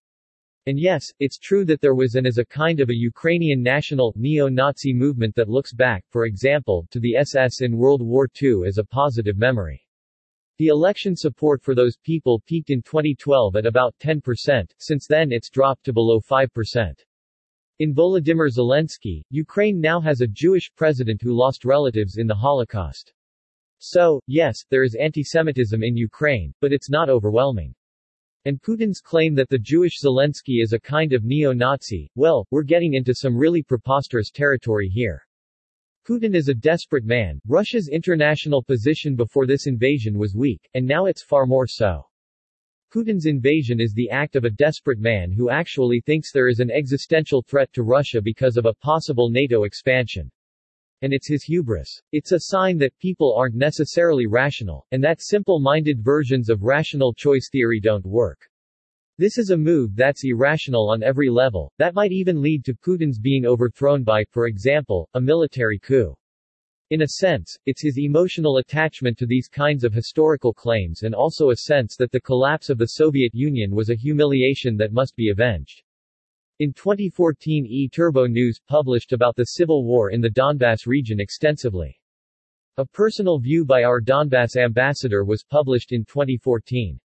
And 0.66 0.78
yes, 0.78 1.06
it's 1.20 1.38
true 1.38 1.64
that 1.64 1.80
there 1.80 1.96
was 1.96 2.16
and 2.16 2.28
is 2.28 2.40
a 2.40 2.46
kind 2.46 2.82
of 2.82 2.90
a 2.90 2.94
Ukrainian 2.94 3.64
national, 3.64 4.12
neo-Nazi 4.18 4.94
movement 4.94 5.34
that 5.36 5.48
looks 5.48 5.74
back, 5.74 6.04
for 6.10 6.26
example, 6.26 6.86
to 6.92 7.00
the 7.00 7.16
SS 7.16 7.62
in 7.62 7.78
World 7.78 8.02
War 8.02 8.28
II 8.42 8.68
as 8.68 8.80
a 8.80 8.84
positive 8.84 9.38
memory. 9.38 9.85
The 10.58 10.68
election 10.68 11.18
support 11.18 11.62
for 11.62 11.76
those 11.76 11.98
people 11.98 12.42
peaked 12.46 12.70
in 12.70 12.82
2012 12.82 13.58
at 13.58 13.66
about 13.66 13.94
10%, 14.00 14.72
since 14.78 15.06
then 15.06 15.34
it's 15.34 15.50
dropped 15.50 15.84
to 15.84 15.92
below 15.92 16.22
5%. 16.22 16.94
In 17.80 17.94
Volodymyr 17.94 18.50
Zelensky, 18.50 19.22
Ukraine 19.32 19.82
now 19.82 20.00
has 20.00 20.22
a 20.22 20.28
Jewish 20.28 20.72
president 20.78 21.22
who 21.22 21.38
lost 21.38 21.66
relatives 21.66 22.16
in 22.16 22.26
the 22.26 22.36
Holocaust. 22.36 23.12
So, 23.80 24.22
yes, 24.28 24.64
there 24.70 24.84
is 24.84 24.96
anti-Semitism 24.96 25.84
in 25.84 25.98
Ukraine, 25.98 26.54
but 26.62 26.72
it's 26.72 26.90
not 26.90 27.10
overwhelming. 27.10 27.76
And 28.46 28.62
Putin's 28.62 29.02
claim 29.02 29.36
that 29.36 29.50
the 29.50 29.60
Jewish 29.60 30.00
Zelensky 30.02 30.64
is 30.64 30.72
a 30.72 30.80
kind 30.80 31.12
of 31.12 31.26
neo-Nazi, 31.26 32.10
well, 32.16 32.48
we're 32.50 32.64
getting 32.64 32.94
into 32.94 33.14
some 33.14 33.36
really 33.36 33.62
preposterous 33.62 34.32
territory 34.32 34.88
here. 34.88 35.25
Putin 36.08 36.36
is 36.36 36.50
a 36.50 36.54
desperate 36.54 37.04
man. 37.04 37.42
Russia's 37.48 37.90
international 37.90 38.62
position 38.62 39.16
before 39.16 39.48
this 39.48 39.66
invasion 39.66 40.20
was 40.20 40.36
weak, 40.36 40.70
and 40.76 40.86
now 40.86 41.08
it's 41.08 41.24
far 41.24 41.48
more 41.48 41.66
so. 41.66 42.06
Putin's 42.94 43.26
invasion 43.26 43.82
is 43.82 43.92
the 43.92 44.12
act 44.12 44.36
of 44.36 44.44
a 44.44 44.52
desperate 44.52 45.00
man 45.00 45.32
who 45.32 45.50
actually 45.50 46.00
thinks 46.02 46.32
there 46.32 46.48
is 46.48 46.60
an 46.60 46.70
existential 46.70 47.42
threat 47.42 47.74
to 47.74 47.82
Russia 47.82 48.22
because 48.22 48.56
of 48.56 48.68
a 48.68 48.74
possible 48.76 49.32
NATO 49.32 49.64
expansion. 49.64 50.30
and 51.02 51.12
it's 51.12 51.28
his 51.28 51.44
hubris. 51.44 52.02
It's 52.12 52.32
a 52.32 52.40
sign 52.40 52.78
that 52.78 52.98
people 53.00 53.36
aren't 53.36 53.56
necessarily 53.56 54.28
rational, 54.28 54.86
and 54.92 55.04
that 55.04 55.22
simple-minded 55.22 56.04
versions 56.04 56.50
of 56.50 56.62
rational 56.62 57.14
choice 57.14 57.50
theory 57.52 57.80
don't 57.80 58.06
work. 58.06 58.40
This 59.18 59.38
is 59.38 59.52
a 59.52 59.58
move 59.58 59.96
that's 59.96 60.26
irrational 60.26 60.90
on 60.90 61.02
every 61.02 61.30
level, 61.30 61.72
that 61.78 61.94
might 61.94 62.12
even 62.12 62.42
lead 62.42 62.66
to 62.66 62.74
Putin's 62.74 63.18
being 63.18 63.46
overthrown 63.46 64.04
by, 64.04 64.26
for 64.30 64.48
example, 64.48 65.08
a 65.14 65.22
military 65.22 65.80
coup. 65.80 66.14
In 66.90 67.02
a 67.02 67.08
sense, 67.08 67.58
it's 67.66 67.82
his 67.82 67.98
emotional 67.98 68.58
attachment 68.58 69.18
to 69.20 69.26
these 69.26 69.48
kinds 69.48 69.86
of 69.86 69.94
historical 69.94 70.54
claims 70.54 71.04
and 71.04 71.16
also 71.16 71.52
a 71.52 71.56
sense 71.56 71.96
that 71.96 72.12
the 72.12 72.20
collapse 72.20 72.70
of 72.70 72.78
the 72.78 72.88
Soviet 72.88 73.34
Union 73.34 73.74
was 73.74 73.90
a 73.90 73.96
humiliation 73.96 74.76
that 74.76 74.92
must 74.92 75.16
be 75.16 75.30
avenged. 75.30 75.82
In 76.60 76.74
2014 76.74 77.66
E-Turbo 77.66 78.28
News 78.28 78.60
published 78.68 79.14
about 79.14 79.38
the 79.38 79.46
civil 79.46 79.86
war 79.86 80.10
in 80.10 80.20
the 80.20 80.30
Donbass 80.30 80.86
region 80.86 81.22
extensively. 81.22 81.98
A 82.76 82.86
personal 82.86 83.40
view 83.40 83.64
by 83.64 83.84
our 83.84 84.02
Donbass 84.02 84.58
ambassador 84.58 85.24
was 85.24 85.46
published 85.46 85.94
in 85.94 86.04
2014. 86.04 87.00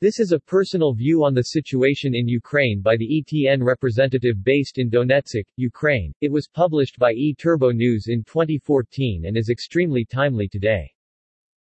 This 0.00 0.20
is 0.20 0.30
a 0.30 0.38
personal 0.38 0.94
view 0.94 1.24
on 1.24 1.34
the 1.34 1.42
situation 1.42 2.14
in 2.14 2.28
Ukraine 2.28 2.80
by 2.80 2.96
the 2.96 3.20
ETN 3.20 3.64
representative 3.64 4.44
based 4.44 4.78
in 4.78 4.88
Donetsk, 4.88 5.42
Ukraine. 5.56 6.14
It 6.20 6.30
was 6.30 6.46
published 6.46 7.00
by 7.00 7.14
E-Turbo 7.14 7.72
News 7.72 8.06
in 8.06 8.22
2014 8.22 9.24
and 9.26 9.36
is 9.36 9.48
extremely 9.50 10.04
timely 10.04 10.46
today. 10.46 10.88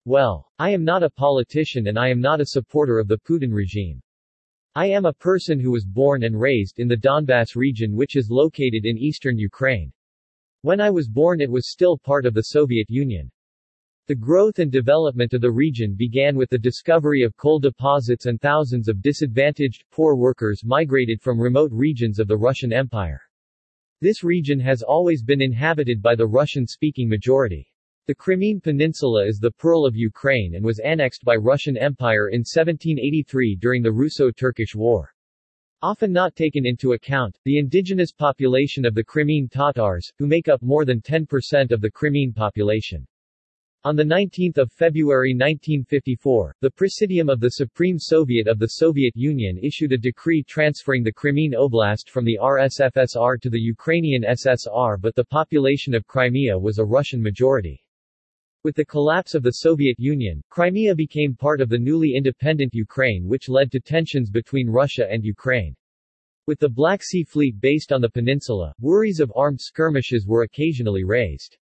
Well, 0.03 0.51
I 0.59 0.71
am 0.71 0.83
not 0.83 1.01
a 1.01 1.09
politician 1.09 1.87
and 1.87 1.97
I 1.97 2.09
am 2.09 2.19
not 2.19 2.41
a 2.41 2.47
supporter 2.47 2.99
of 2.99 3.07
the 3.07 3.19
Putin 3.19 3.53
regime. 3.53 4.01
I 4.75 4.87
am 4.87 5.05
a 5.05 5.13
person 5.13 5.57
who 5.57 5.71
was 5.71 5.85
born 5.85 6.25
and 6.25 6.37
raised 6.37 6.79
in 6.79 6.89
the 6.89 6.97
Donbass 6.97 7.55
region 7.55 7.95
which 7.95 8.17
is 8.17 8.29
located 8.29 8.83
in 8.83 8.97
eastern 8.97 9.37
Ukraine. 9.37 9.93
When 10.61 10.81
I 10.81 10.89
was 10.89 11.07
born 11.07 11.39
it 11.39 11.49
was 11.49 11.71
still 11.71 11.97
part 11.97 12.25
of 12.25 12.33
the 12.33 12.43
Soviet 12.43 12.89
Union. 12.89 13.31
The 14.07 14.13
growth 14.13 14.59
and 14.59 14.71
development 14.71 15.33
of 15.33 15.41
the 15.41 15.49
region 15.49 15.95
began 15.95 16.35
with 16.35 16.51
the 16.51 16.59
discovery 16.59 17.23
of 17.23 17.35
coal 17.37 17.57
deposits 17.57 18.27
and 18.27 18.39
thousands 18.39 18.87
of 18.87 19.01
disadvantaged, 19.01 19.83
poor 19.89 20.15
workers 20.15 20.61
migrated 20.63 21.19
from 21.23 21.41
remote 21.41 21.71
regions 21.71 22.19
of 22.19 22.27
the 22.27 22.37
Russian 22.37 22.71
Empire. 22.71 23.19
This 24.01 24.23
region 24.23 24.59
has 24.59 24.83
always 24.83 25.23
been 25.23 25.41
inhabited 25.41 26.03
by 26.03 26.13
the 26.13 26.27
Russian-speaking 26.27 27.09
majority. 27.09 27.67
The 28.05 28.13
Crimean 28.13 28.61
Peninsula 28.61 29.25
is 29.25 29.39
the 29.39 29.49
pearl 29.49 29.87
of 29.87 29.95
Ukraine 29.95 30.53
and 30.53 30.63
was 30.63 30.77
annexed 30.77 31.23
by 31.23 31.33
Russian 31.35 31.75
Empire 31.75 32.29
in 32.29 32.41
1783 32.41 33.55
during 33.55 33.81
the 33.81 33.91
Russo-Turkish 33.91 34.75
War. 34.75 35.15
Often 35.81 36.13
not 36.13 36.35
taken 36.35 36.63
into 36.67 36.93
account, 36.93 37.39
the 37.43 37.57
indigenous 37.57 38.11
population 38.11 38.85
of 38.85 38.93
the 38.93 39.03
Crimean 39.03 39.49
Tatars, 39.49 40.13
who 40.19 40.27
make 40.27 40.47
up 40.47 40.61
more 40.61 40.85
than 40.85 41.01
10% 41.01 41.71
of 41.71 41.81
the 41.81 41.89
Crimean 41.89 42.33
population. 42.33 43.07
On 43.85 43.95
19 43.95 44.51
February 44.71 45.35
1954, 45.35 46.55
the 46.59 46.71
Presidium 46.71 47.29
of 47.29 47.39
the 47.39 47.51
Supreme 47.51 47.99
Soviet 47.99 48.47
of 48.47 48.57
the 48.57 48.65
Soviet 48.65 49.15
Union 49.15 49.59
issued 49.61 49.91
a 49.91 49.97
decree 49.99 50.41
transferring 50.41 51.03
the 51.03 51.11
Crimean 51.11 51.53
Oblast 51.53 52.09
from 52.09 52.25
the 52.25 52.39
RSFSR 52.41 53.39
to 53.39 53.47
the 53.51 53.59
Ukrainian 53.59 54.23
SSR 54.23 54.99
but 54.99 55.13
the 55.13 55.23
population 55.23 55.93
of 55.93 56.07
Crimea 56.07 56.57
was 56.57 56.79
a 56.79 56.83
Russian 56.83 57.21
majority. 57.21 57.79
With 58.63 58.75
the 58.75 58.85
collapse 58.85 59.35
of 59.35 59.43
the 59.43 59.51
Soviet 59.51 59.99
Union, 59.99 60.41
Crimea 60.49 60.95
became 60.95 61.35
part 61.35 61.61
of 61.61 61.69
the 61.69 61.77
newly 61.77 62.15
independent 62.15 62.73
Ukraine 62.73 63.27
which 63.27 63.49
led 63.49 63.71
to 63.71 63.79
tensions 63.79 64.31
between 64.31 64.67
Russia 64.67 65.05
and 65.11 65.23
Ukraine. 65.23 65.75
With 66.47 66.57
the 66.57 66.69
Black 66.69 67.03
Sea 67.03 67.23
Fleet 67.23 67.61
based 67.61 67.91
on 67.91 68.01
the 68.01 68.09
peninsula, 68.09 68.73
worries 68.79 69.19
of 69.19 69.31
armed 69.35 69.61
skirmishes 69.61 70.25
were 70.25 70.41
occasionally 70.41 71.03
raised. 71.03 71.59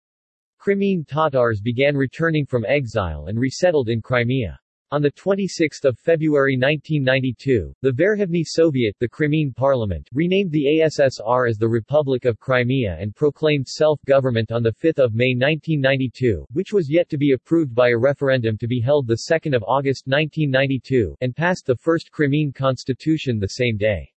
Crimean 0.66 1.04
Tatars 1.04 1.61
began 1.61 1.96
returning 1.96 2.44
from 2.44 2.64
exile 2.64 3.26
and 3.26 3.38
resettled 3.38 3.88
in 3.88 4.02
Crimea. 4.02 4.58
On 4.90 5.00
26 5.00 5.78
February 5.96 6.56
1992, 6.56 7.73
the 7.82 7.92
Verkhovny 7.92 8.42
Soviet 8.44 8.96
the 8.99 9.08
Crimean 9.08 9.52
Parliament 9.54 10.08
renamed 10.12 10.50
the 10.50 10.64
ASSR 10.64 11.49
as 11.49 11.56
the 11.56 11.68
Republic 11.68 12.25
of 12.25 12.40
Crimea 12.40 12.96
and 12.99 13.14
proclaimed 13.14 13.68
self-government 13.68 14.50
on 14.50 14.64
5 14.64 15.14
May 15.14 15.37
1992, 15.37 16.44
which 16.52 16.73
was 16.73 16.90
yet 16.90 17.08
to 17.11 17.16
be 17.16 17.30
approved 17.30 17.73
by 17.73 17.90
a 17.90 17.96
referendum 17.96 18.58
to 18.58 18.66
be 18.66 18.80
held 18.80 19.06
2 19.06 19.14
August 19.14 20.08
1992, 20.08 21.14
and 21.20 21.37
passed 21.37 21.66
the 21.66 21.76
first 21.76 22.11
Crimean 22.11 22.50
constitution 22.52 23.38
the 23.38 23.50
same 23.50 23.76
day. 23.76 24.11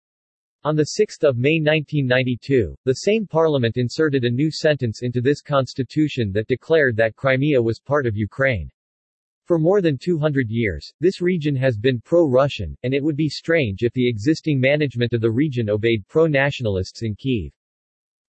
On 0.63 0.77
6 0.77 1.17
May 1.35 1.59
1992, 1.59 2.75
the 2.83 2.93
same 2.93 3.27
parliament 3.27 3.77
inserted 3.77 4.25
a 4.25 4.29
new 4.29 4.49
sentence 4.51 5.01
into 5.03 5.21
this 5.21 5.41
constitution 5.41 6.31
that 6.33 6.47
declared 6.47 6.97
that 6.97 7.15
Crimea 7.15 7.61
was 7.61 7.79
part 7.79 8.05
of 8.05 8.17
Ukraine. 8.17 8.69
For 9.45 9.59
more 9.59 9.81
than 9.81 9.97
200 9.97 10.49
years, 10.49 10.91
this 10.99 11.21
region 11.21 11.55
has 11.55 11.77
been 11.77 12.01
pro-Russian, 12.01 12.75
and 12.83 12.93
it 12.93 13.03
would 13.03 13.15
be 13.15 13.29
strange 13.29 13.83
if 13.83 13.93
the 13.93 14.09
existing 14.09 14.59
management 14.59 15.13
of 15.13 15.21
the 15.21 15.31
region 15.31 15.69
obeyed 15.69 16.05
pro-nationalists 16.09 17.03
in 17.03 17.15
Kiev. 17.15 17.53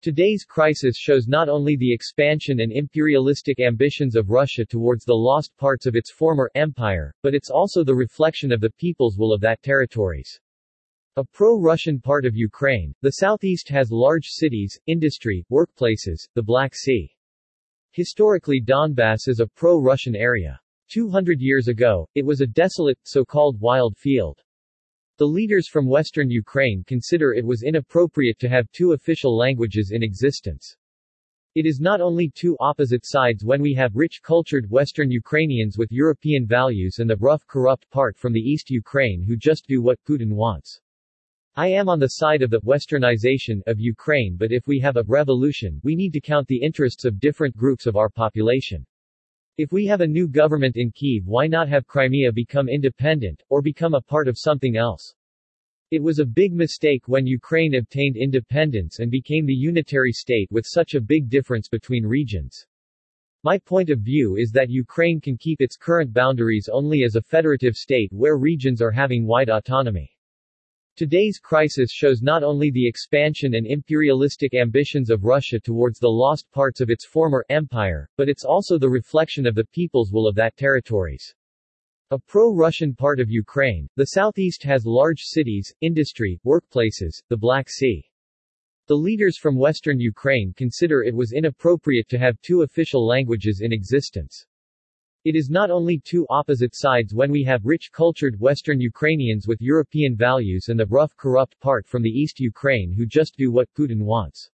Today's 0.01 0.45
crisis 0.45 0.97
shows 0.97 1.27
not 1.27 1.49
only 1.49 1.77
the 1.77 1.93
expansion 1.93 2.61
and 2.61 2.71
imperialistic 2.71 3.59
ambitions 3.59 4.15
of 4.15 4.31
Russia 4.31 4.65
towards 4.65 5.05
the 5.05 5.13
lost 5.13 5.57
parts 5.57 5.87
of 5.87 5.97
its 5.97 6.13
former 6.13 6.49
empire, 6.55 7.13
but 7.23 7.35
it's 7.35 7.51
also 7.51 7.83
the 7.83 7.95
reflection 7.97 8.53
of 8.53 8.61
the 8.61 8.71
people's 8.71 9.19
will 9.19 9.33
of 9.33 9.41
that 9.41 9.61
territories. 9.63 10.39
A 11.19 11.25
pro-Russian 11.25 11.99
part 11.99 12.25
of 12.25 12.37
Ukraine, 12.37 12.95
the 13.03 13.11
southeast 13.11 13.69
has 13.71 13.91
large 13.91 14.29
cities, 14.29 14.79
industry, 14.87 15.45
workplaces, 15.51 16.29
the 16.35 16.43
Black 16.45 16.77
Sea. 16.77 17.13
Historically 17.91 18.63
Donbass 18.65 19.27
is 19.27 19.41
a 19.41 19.49
pro-Russian 19.49 20.15
area. 20.15 20.61
200 20.93 21.41
years 21.41 21.67
ago, 21.67 22.09
it 22.15 22.25
was 22.25 22.41
a 22.41 22.47
desolate, 22.47 23.01
so-called 23.03 23.61
wild 23.61 23.97
field. 23.97 24.39
The 25.17 25.27
leaders 25.27 25.67
from 25.67 25.89
western 25.89 26.31
Ukraine 26.31 26.85
consider 26.87 27.33
it 27.33 27.45
was 27.45 27.65
inappropriate 27.65 28.39
to 28.39 28.49
have 28.49 28.71
two 28.71 28.93
official 28.93 29.37
languages 29.37 29.91
in 29.93 30.05
existence. 30.05 30.77
It 31.57 31.67
is 31.67 31.81
not 31.81 32.01
only 32.01 32.31
two 32.33 32.57
opposite 32.61 33.05
sides 33.05 33.45
when 33.45 33.61
we 33.61 33.75
have 33.75 33.97
rich 33.97 34.21
cultured 34.23 34.71
Western 34.71 35.11
Ukrainians 35.11 35.77
with 35.77 35.91
European 35.91 36.47
values 36.47 37.01
and 37.01 37.11
the 37.11 37.17
rough 37.17 37.45
corrupt 37.49 37.91
part 37.91 38.17
from 38.17 38.33
the 38.33 38.39
East 38.39 38.71
Ukraine 38.71 39.25
who 39.27 39.37
just 39.37 39.67
do 39.67 39.83
what 39.83 39.99
Putin 40.05 40.35
wants. 40.35 40.81
I 41.59 41.67
am 41.67 41.89
on 41.89 41.99
the 41.99 42.11
side 42.11 42.43
of 42.43 42.51
the 42.51 42.61
westernization 42.61 43.63
of 43.67 43.81
Ukraine 43.81 44.37
but 44.37 44.53
if 44.53 44.69
we 44.69 44.79
have 44.79 44.97
a 44.97 45.03
revolution, 45.09 45.81
we 45.83 45.97
need 45.97 46.13
to 46.13 46.21
count 46.21 46.47
the 46.47 46.63
interests 46.63 47.05
of 47.05 47.19
different 47.19 47.57
groups 47.57 47.87
of 47.87 47.97
our 47.97 48.09
population. 48.09 48.87
If 49.57 49.73
we 49.73 49.85
have 49.87 50.01
a 50.01 50.07
new 50.07 50.29
government 50.29 50.77
in 50.77 50.93
Kiev 50.93 51.27
why 51.27 51.49
not 51.49 51.69
have 51.69 51.89
Crimea 51.89 52.31
become 52.31 52.69
independent, 52.69 53.43
or 53.49 53.61
become 53.61 53.95
a 53.95 54.01
part 54.01 54.29
of 54.29 54.39
something 54.39 54.77
else? 54.77 55.17
It 55.91 56.01
was 56.01 56.21
a 56.21 56.25
big 56.25 56.53
mistake 56.53 57.09
when 57.09 57.27
Ukraine 57.27 57.75
obtained 57.75 58.17
independence 58.17 59.01
and 59.01 59.11
became 59.11 59.45
the 59.45 59.53
unitary 59.53 60.13
state 60.13 60.47
with 60.53 60.65
such 60.65 60.95
a 60.95 61.01
big 61.01 61.29
difference 61.29 61.69
between 61.69 62.07
regions. 62.07 62.65
My 63.43 63.59
point 63.59 63.91
of 63.91 63.99
view 63.99 64.37
is 64.37 64.53
that 64.53 64.71
Ukraine 64.71 65.21
can 65.21 65.37
keep 65.37 65.61
its 65.61 65.77
current 65.77 66.13
boundaries 66.13 66.69
only 66.73 67.03
as 67.03 67.17
a 67.17 67.23
federative 67.23 67.75
state 67.75 68.13
where 68.13 68.39
regions 68.39 68.81
are 68.81 68.93
having 68.93 69.27
wide 69.27 69.49
autonomy. 69.49 70.13
Today's 70.99 71.39
crisis 71.39 71.93
shows 71.93 72.23
not 72.23 72.43
only 72.43 72.73
the 72.73 72.89
expansion 72.89 73.55
and 73.55 73.65
imperialistic 73.65 74.53
ambitions 74.53 75.11
of 75.11 75.23
Russia 75.23 75.61
towards 75.61 76.01
the 76.01 76.09
lost 76.09 76.51
parts 76.51 76.81
of 76.81 76.91
its 76.91 77.07
former 77.07 77.47
empire, 77.51 78.11
but 78.17 78.29
it's 78.29 78.45
also 78.45 78.79
the 78.79 78.89
reflection 78.89 79.47
of 79.47 79.55
the 79.55 79.67
people's 79.67 80.11
will 80.11 80.27
of 80.27 80.35
that 80.35 80.57
territories. 80.57 81.33
A 82.11 82.19
pro-Russian 82.19 82.97
part 82.97 83.21
of 83.21 83.31
Ukraine, 83.31 83.89
the 83.95 84.07
southeast 84.07 84.65
has 84.65 84.85
large 84.85 85.21
cities, 85.21 85.73
industry, 85.83 86.41
workplaces, 86.45 87.23
the 87.29 87.37
Black 87.37 87.71
Sea. 87.71 88.05
The 88.89 88.97
leaders 88.97 89.39
from 89.39 89.57
western 89.57 90.01
Ukraine 90.01 90.53
consider 90.57 91.05
it 91.05 91.15
was 91.15 91.33
inappropriate 91.33 92.09
to 92.09 92.19
have 92.19 92.41
two 92.41 92.63
official 92.63 93.07
languages 93.07 93.61
in 93.63 93.73
existence. 93.73 94.45
It 95.25 95.35
is 95.35 95.51
not 95.51 95.69
only 95.69 95.99
two 95.99 96.29
opposite 96.31 96.77
sides 96.77 97.13
when 97.13 97.33
we 97.33 97.43
have 97.43 97.67
rich 97.67 97.91
cultured 97.91 98.39
Western 98.39 98.81
Ukrainians 98.81 99.49
with 99.49 99.61
European 99.61 100.15
values 100.15 100.69
and 100.69 100.79
the 100.79 100.87
rough 100.87 101.17
corrupt 101.17 101.59
part 101.59 101.89
from 101.89 102.03
the 102.03 102.11
East 102.11 102.39
Ukraine 102.39 102.93
who 102.93 103.05
just 103.05 103.37
do 103.37 103.51
what 103.51 103.69
Putin 103.75 104.05
wants. 104.05 104.49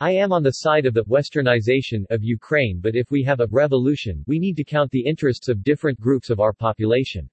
I 0.00 0.12
am 0.12 0.32
on 0.32 0.42
the 0.42 0.50
side 0.50 0.86
of 0.86 0.94
the 0.94 1.04
westernization 1.04 2.06
of 2.08 2.24
Ukraine 2.24 2.80
but 2.80 2.96
if 2.96 3.10
we 3.10 3.22
have 3.24 3.40
a 3.40 3.48
revolution, 3.50 4.24
we 4.26 4.38
need 4.38 4.56
to 4.56 4.64
count 4.64 4.90
the 4.92 5.04
interests 5.04 5.48
of 5.48 5.62
different 5.62 6.00
groups 6.00 6.30
of 6.30 6.40
our 6.40 6.54
population. 6.54 7.28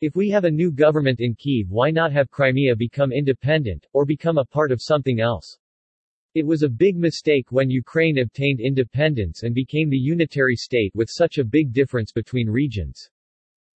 If 0.00 0.16
we 0.16 0.30
have 0.30 0.44
a 0.44 0.50
new 0.50 0.72
government 0.72 1.20
in 1.20 1.34
Kiev 1.34 1.68
why 1.68 1.90
not 1.90 2.10
have 2.10 2.30
Crimea 2.30 2.74
become 2.74 3.12
independent, 3.12 3.86
or 3.92 4.06
become 4.06 4.38
a 4.38 4.46
part 4.46 4.72
of 4.72 4.80
something 4.80 5.20
else? 5.20 5.58
It 6.34 6.46
was 6.46 6.62
a 6.62 6.68
big 6.70 6.96
mistake 6.96 7.52
when 7.52 7.68
Ukraine 7.68 8.16
obtained 8.16 8.58
independence 8.58 9.42
and 9.42 9.54
became 9.54 9.90
the 9.90 9.98
unitary 9.98 10.56
state 10.56 10.90
with 10.94 11.10
such 11.10 11.36
a 11.36 11.44
big 11.44 11.74
difference 11.74 12.10
between 12.10 12.48
regions. 12.48 13.10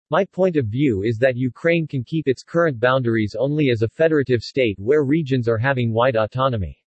My 0.10 0.24
point 0.24 0.56
of 0.56 0.68
view 0.68 1.04
is 1.04 1.18
that 1.18 1.36
Ukraine 1.36 1.86
can 1.86 2.06
keep 2.06 2.30
its 2.30 2.44
current 2.44 2.80
boundaries 2.80 3.36
only 3.38 3.72
as 3.72 3.82
a 3.82 3.90
federative 3.90 4.42
state 4.42 4.80
where 4.80 5.04
regions 5.04 5.50
are 5.50 5.58
having 5.58 5.92
wide 5.92 6.16
autonomy. 6.16 6.82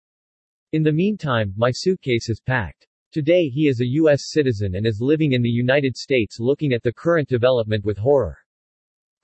In 0.73 0.83
the 0.83 0.93
meantime, 0.93 1.51
my 1.57 1.71
suitcase 1.71 2.29
is 2.29 2.41
packed. 2.41 2.85
Today 3.11 3.49
he 3.49 3.67
is 3.67 3.81
a 3.81 3.87
U.S. 4.01 4.29
citizen 4.29 4.75
and 4.75 4.85
is 4.85 5.01
living 5.01 5.31
in 5.31 5.41
the 5.41 5.49
United 5.49 5.97
States 5.97 6.39
looking 6.39 6.73
at 6.73 6.83
the 6.83 6.93
current 6.93 7.27
development 7.27 7.83
with 7.83 7.97
horror. 7.97 8.37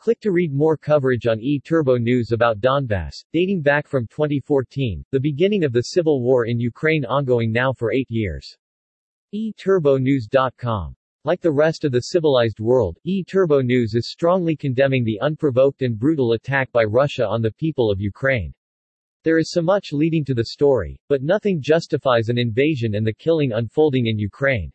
Click 0.02 0.20
to 0.22 0.32
read 0.32 0.52
more 0.52 0.78
coverage 0.78 1.28
on 1.28 1.40
E-Turbo 1.40 1.98
News 1.98 2.32
about 2.32 2.60
Donbass, 2.60 3.24
dating 3.32 3.62
back 3.62 3.86
from 3.86 4.08
2014, 4.08 5.06
the 5.12 5.20
beginning 5.20 5.64
of 5.64 5.74
the 5.74 5.94
civil 5.94 6.24
war 6.24 6.48
in 6.48 6.60
Ukraine 6.60 7.06
ongoing 7.06 7.52
now 7.52 7.72
for 7.72 7.94
eight 7.94 8.10
years. 8.10 8.58
eTurboNews.com. 9.32 10.96
Like 11.24 11.40
the 11.40 11.52
rest 11.52 11.86
of 11.86 11.92
the 11.92 12.00
civilized 12.00 12.60
world, 12.60 12.98
E-Turbo 13.04 13.62
News 13.62 13.94
is 13.94 14.10
strongly 14.10 14.56
condemning 14.56 15.04
the 15.04 15.20
unprovoked 15.22 15.84
and 15.84 16.00
brutal 16.00 16.32
attack 16.32 16.72
by 16.72 16.84
Russia 16.84 17.28
on 17.28 17.44
the 17.44 17.52
people 17.52 17.92
of 17.92 18.02
Ukraine. 18.02 18.56
There 19.24 19.38
is 19.38 19.52
so 19.52 19.62
much 19.62 19.94
leading 19.94 20.26
to 20.26 20.34
the 20.34 20.46
story, 20.46 21.00
but 21.10 21.22
nothing 21.22 21.62
justifies 21.62 22.30
an 22.30 22.40
invasion 22.40 22.96
and 22.96 23.06
the 23.06 23.14
killing 23.14 23.52
unfolding 23.52 24.08
in 24.08 24.18
Ukraine. 24.18 24.72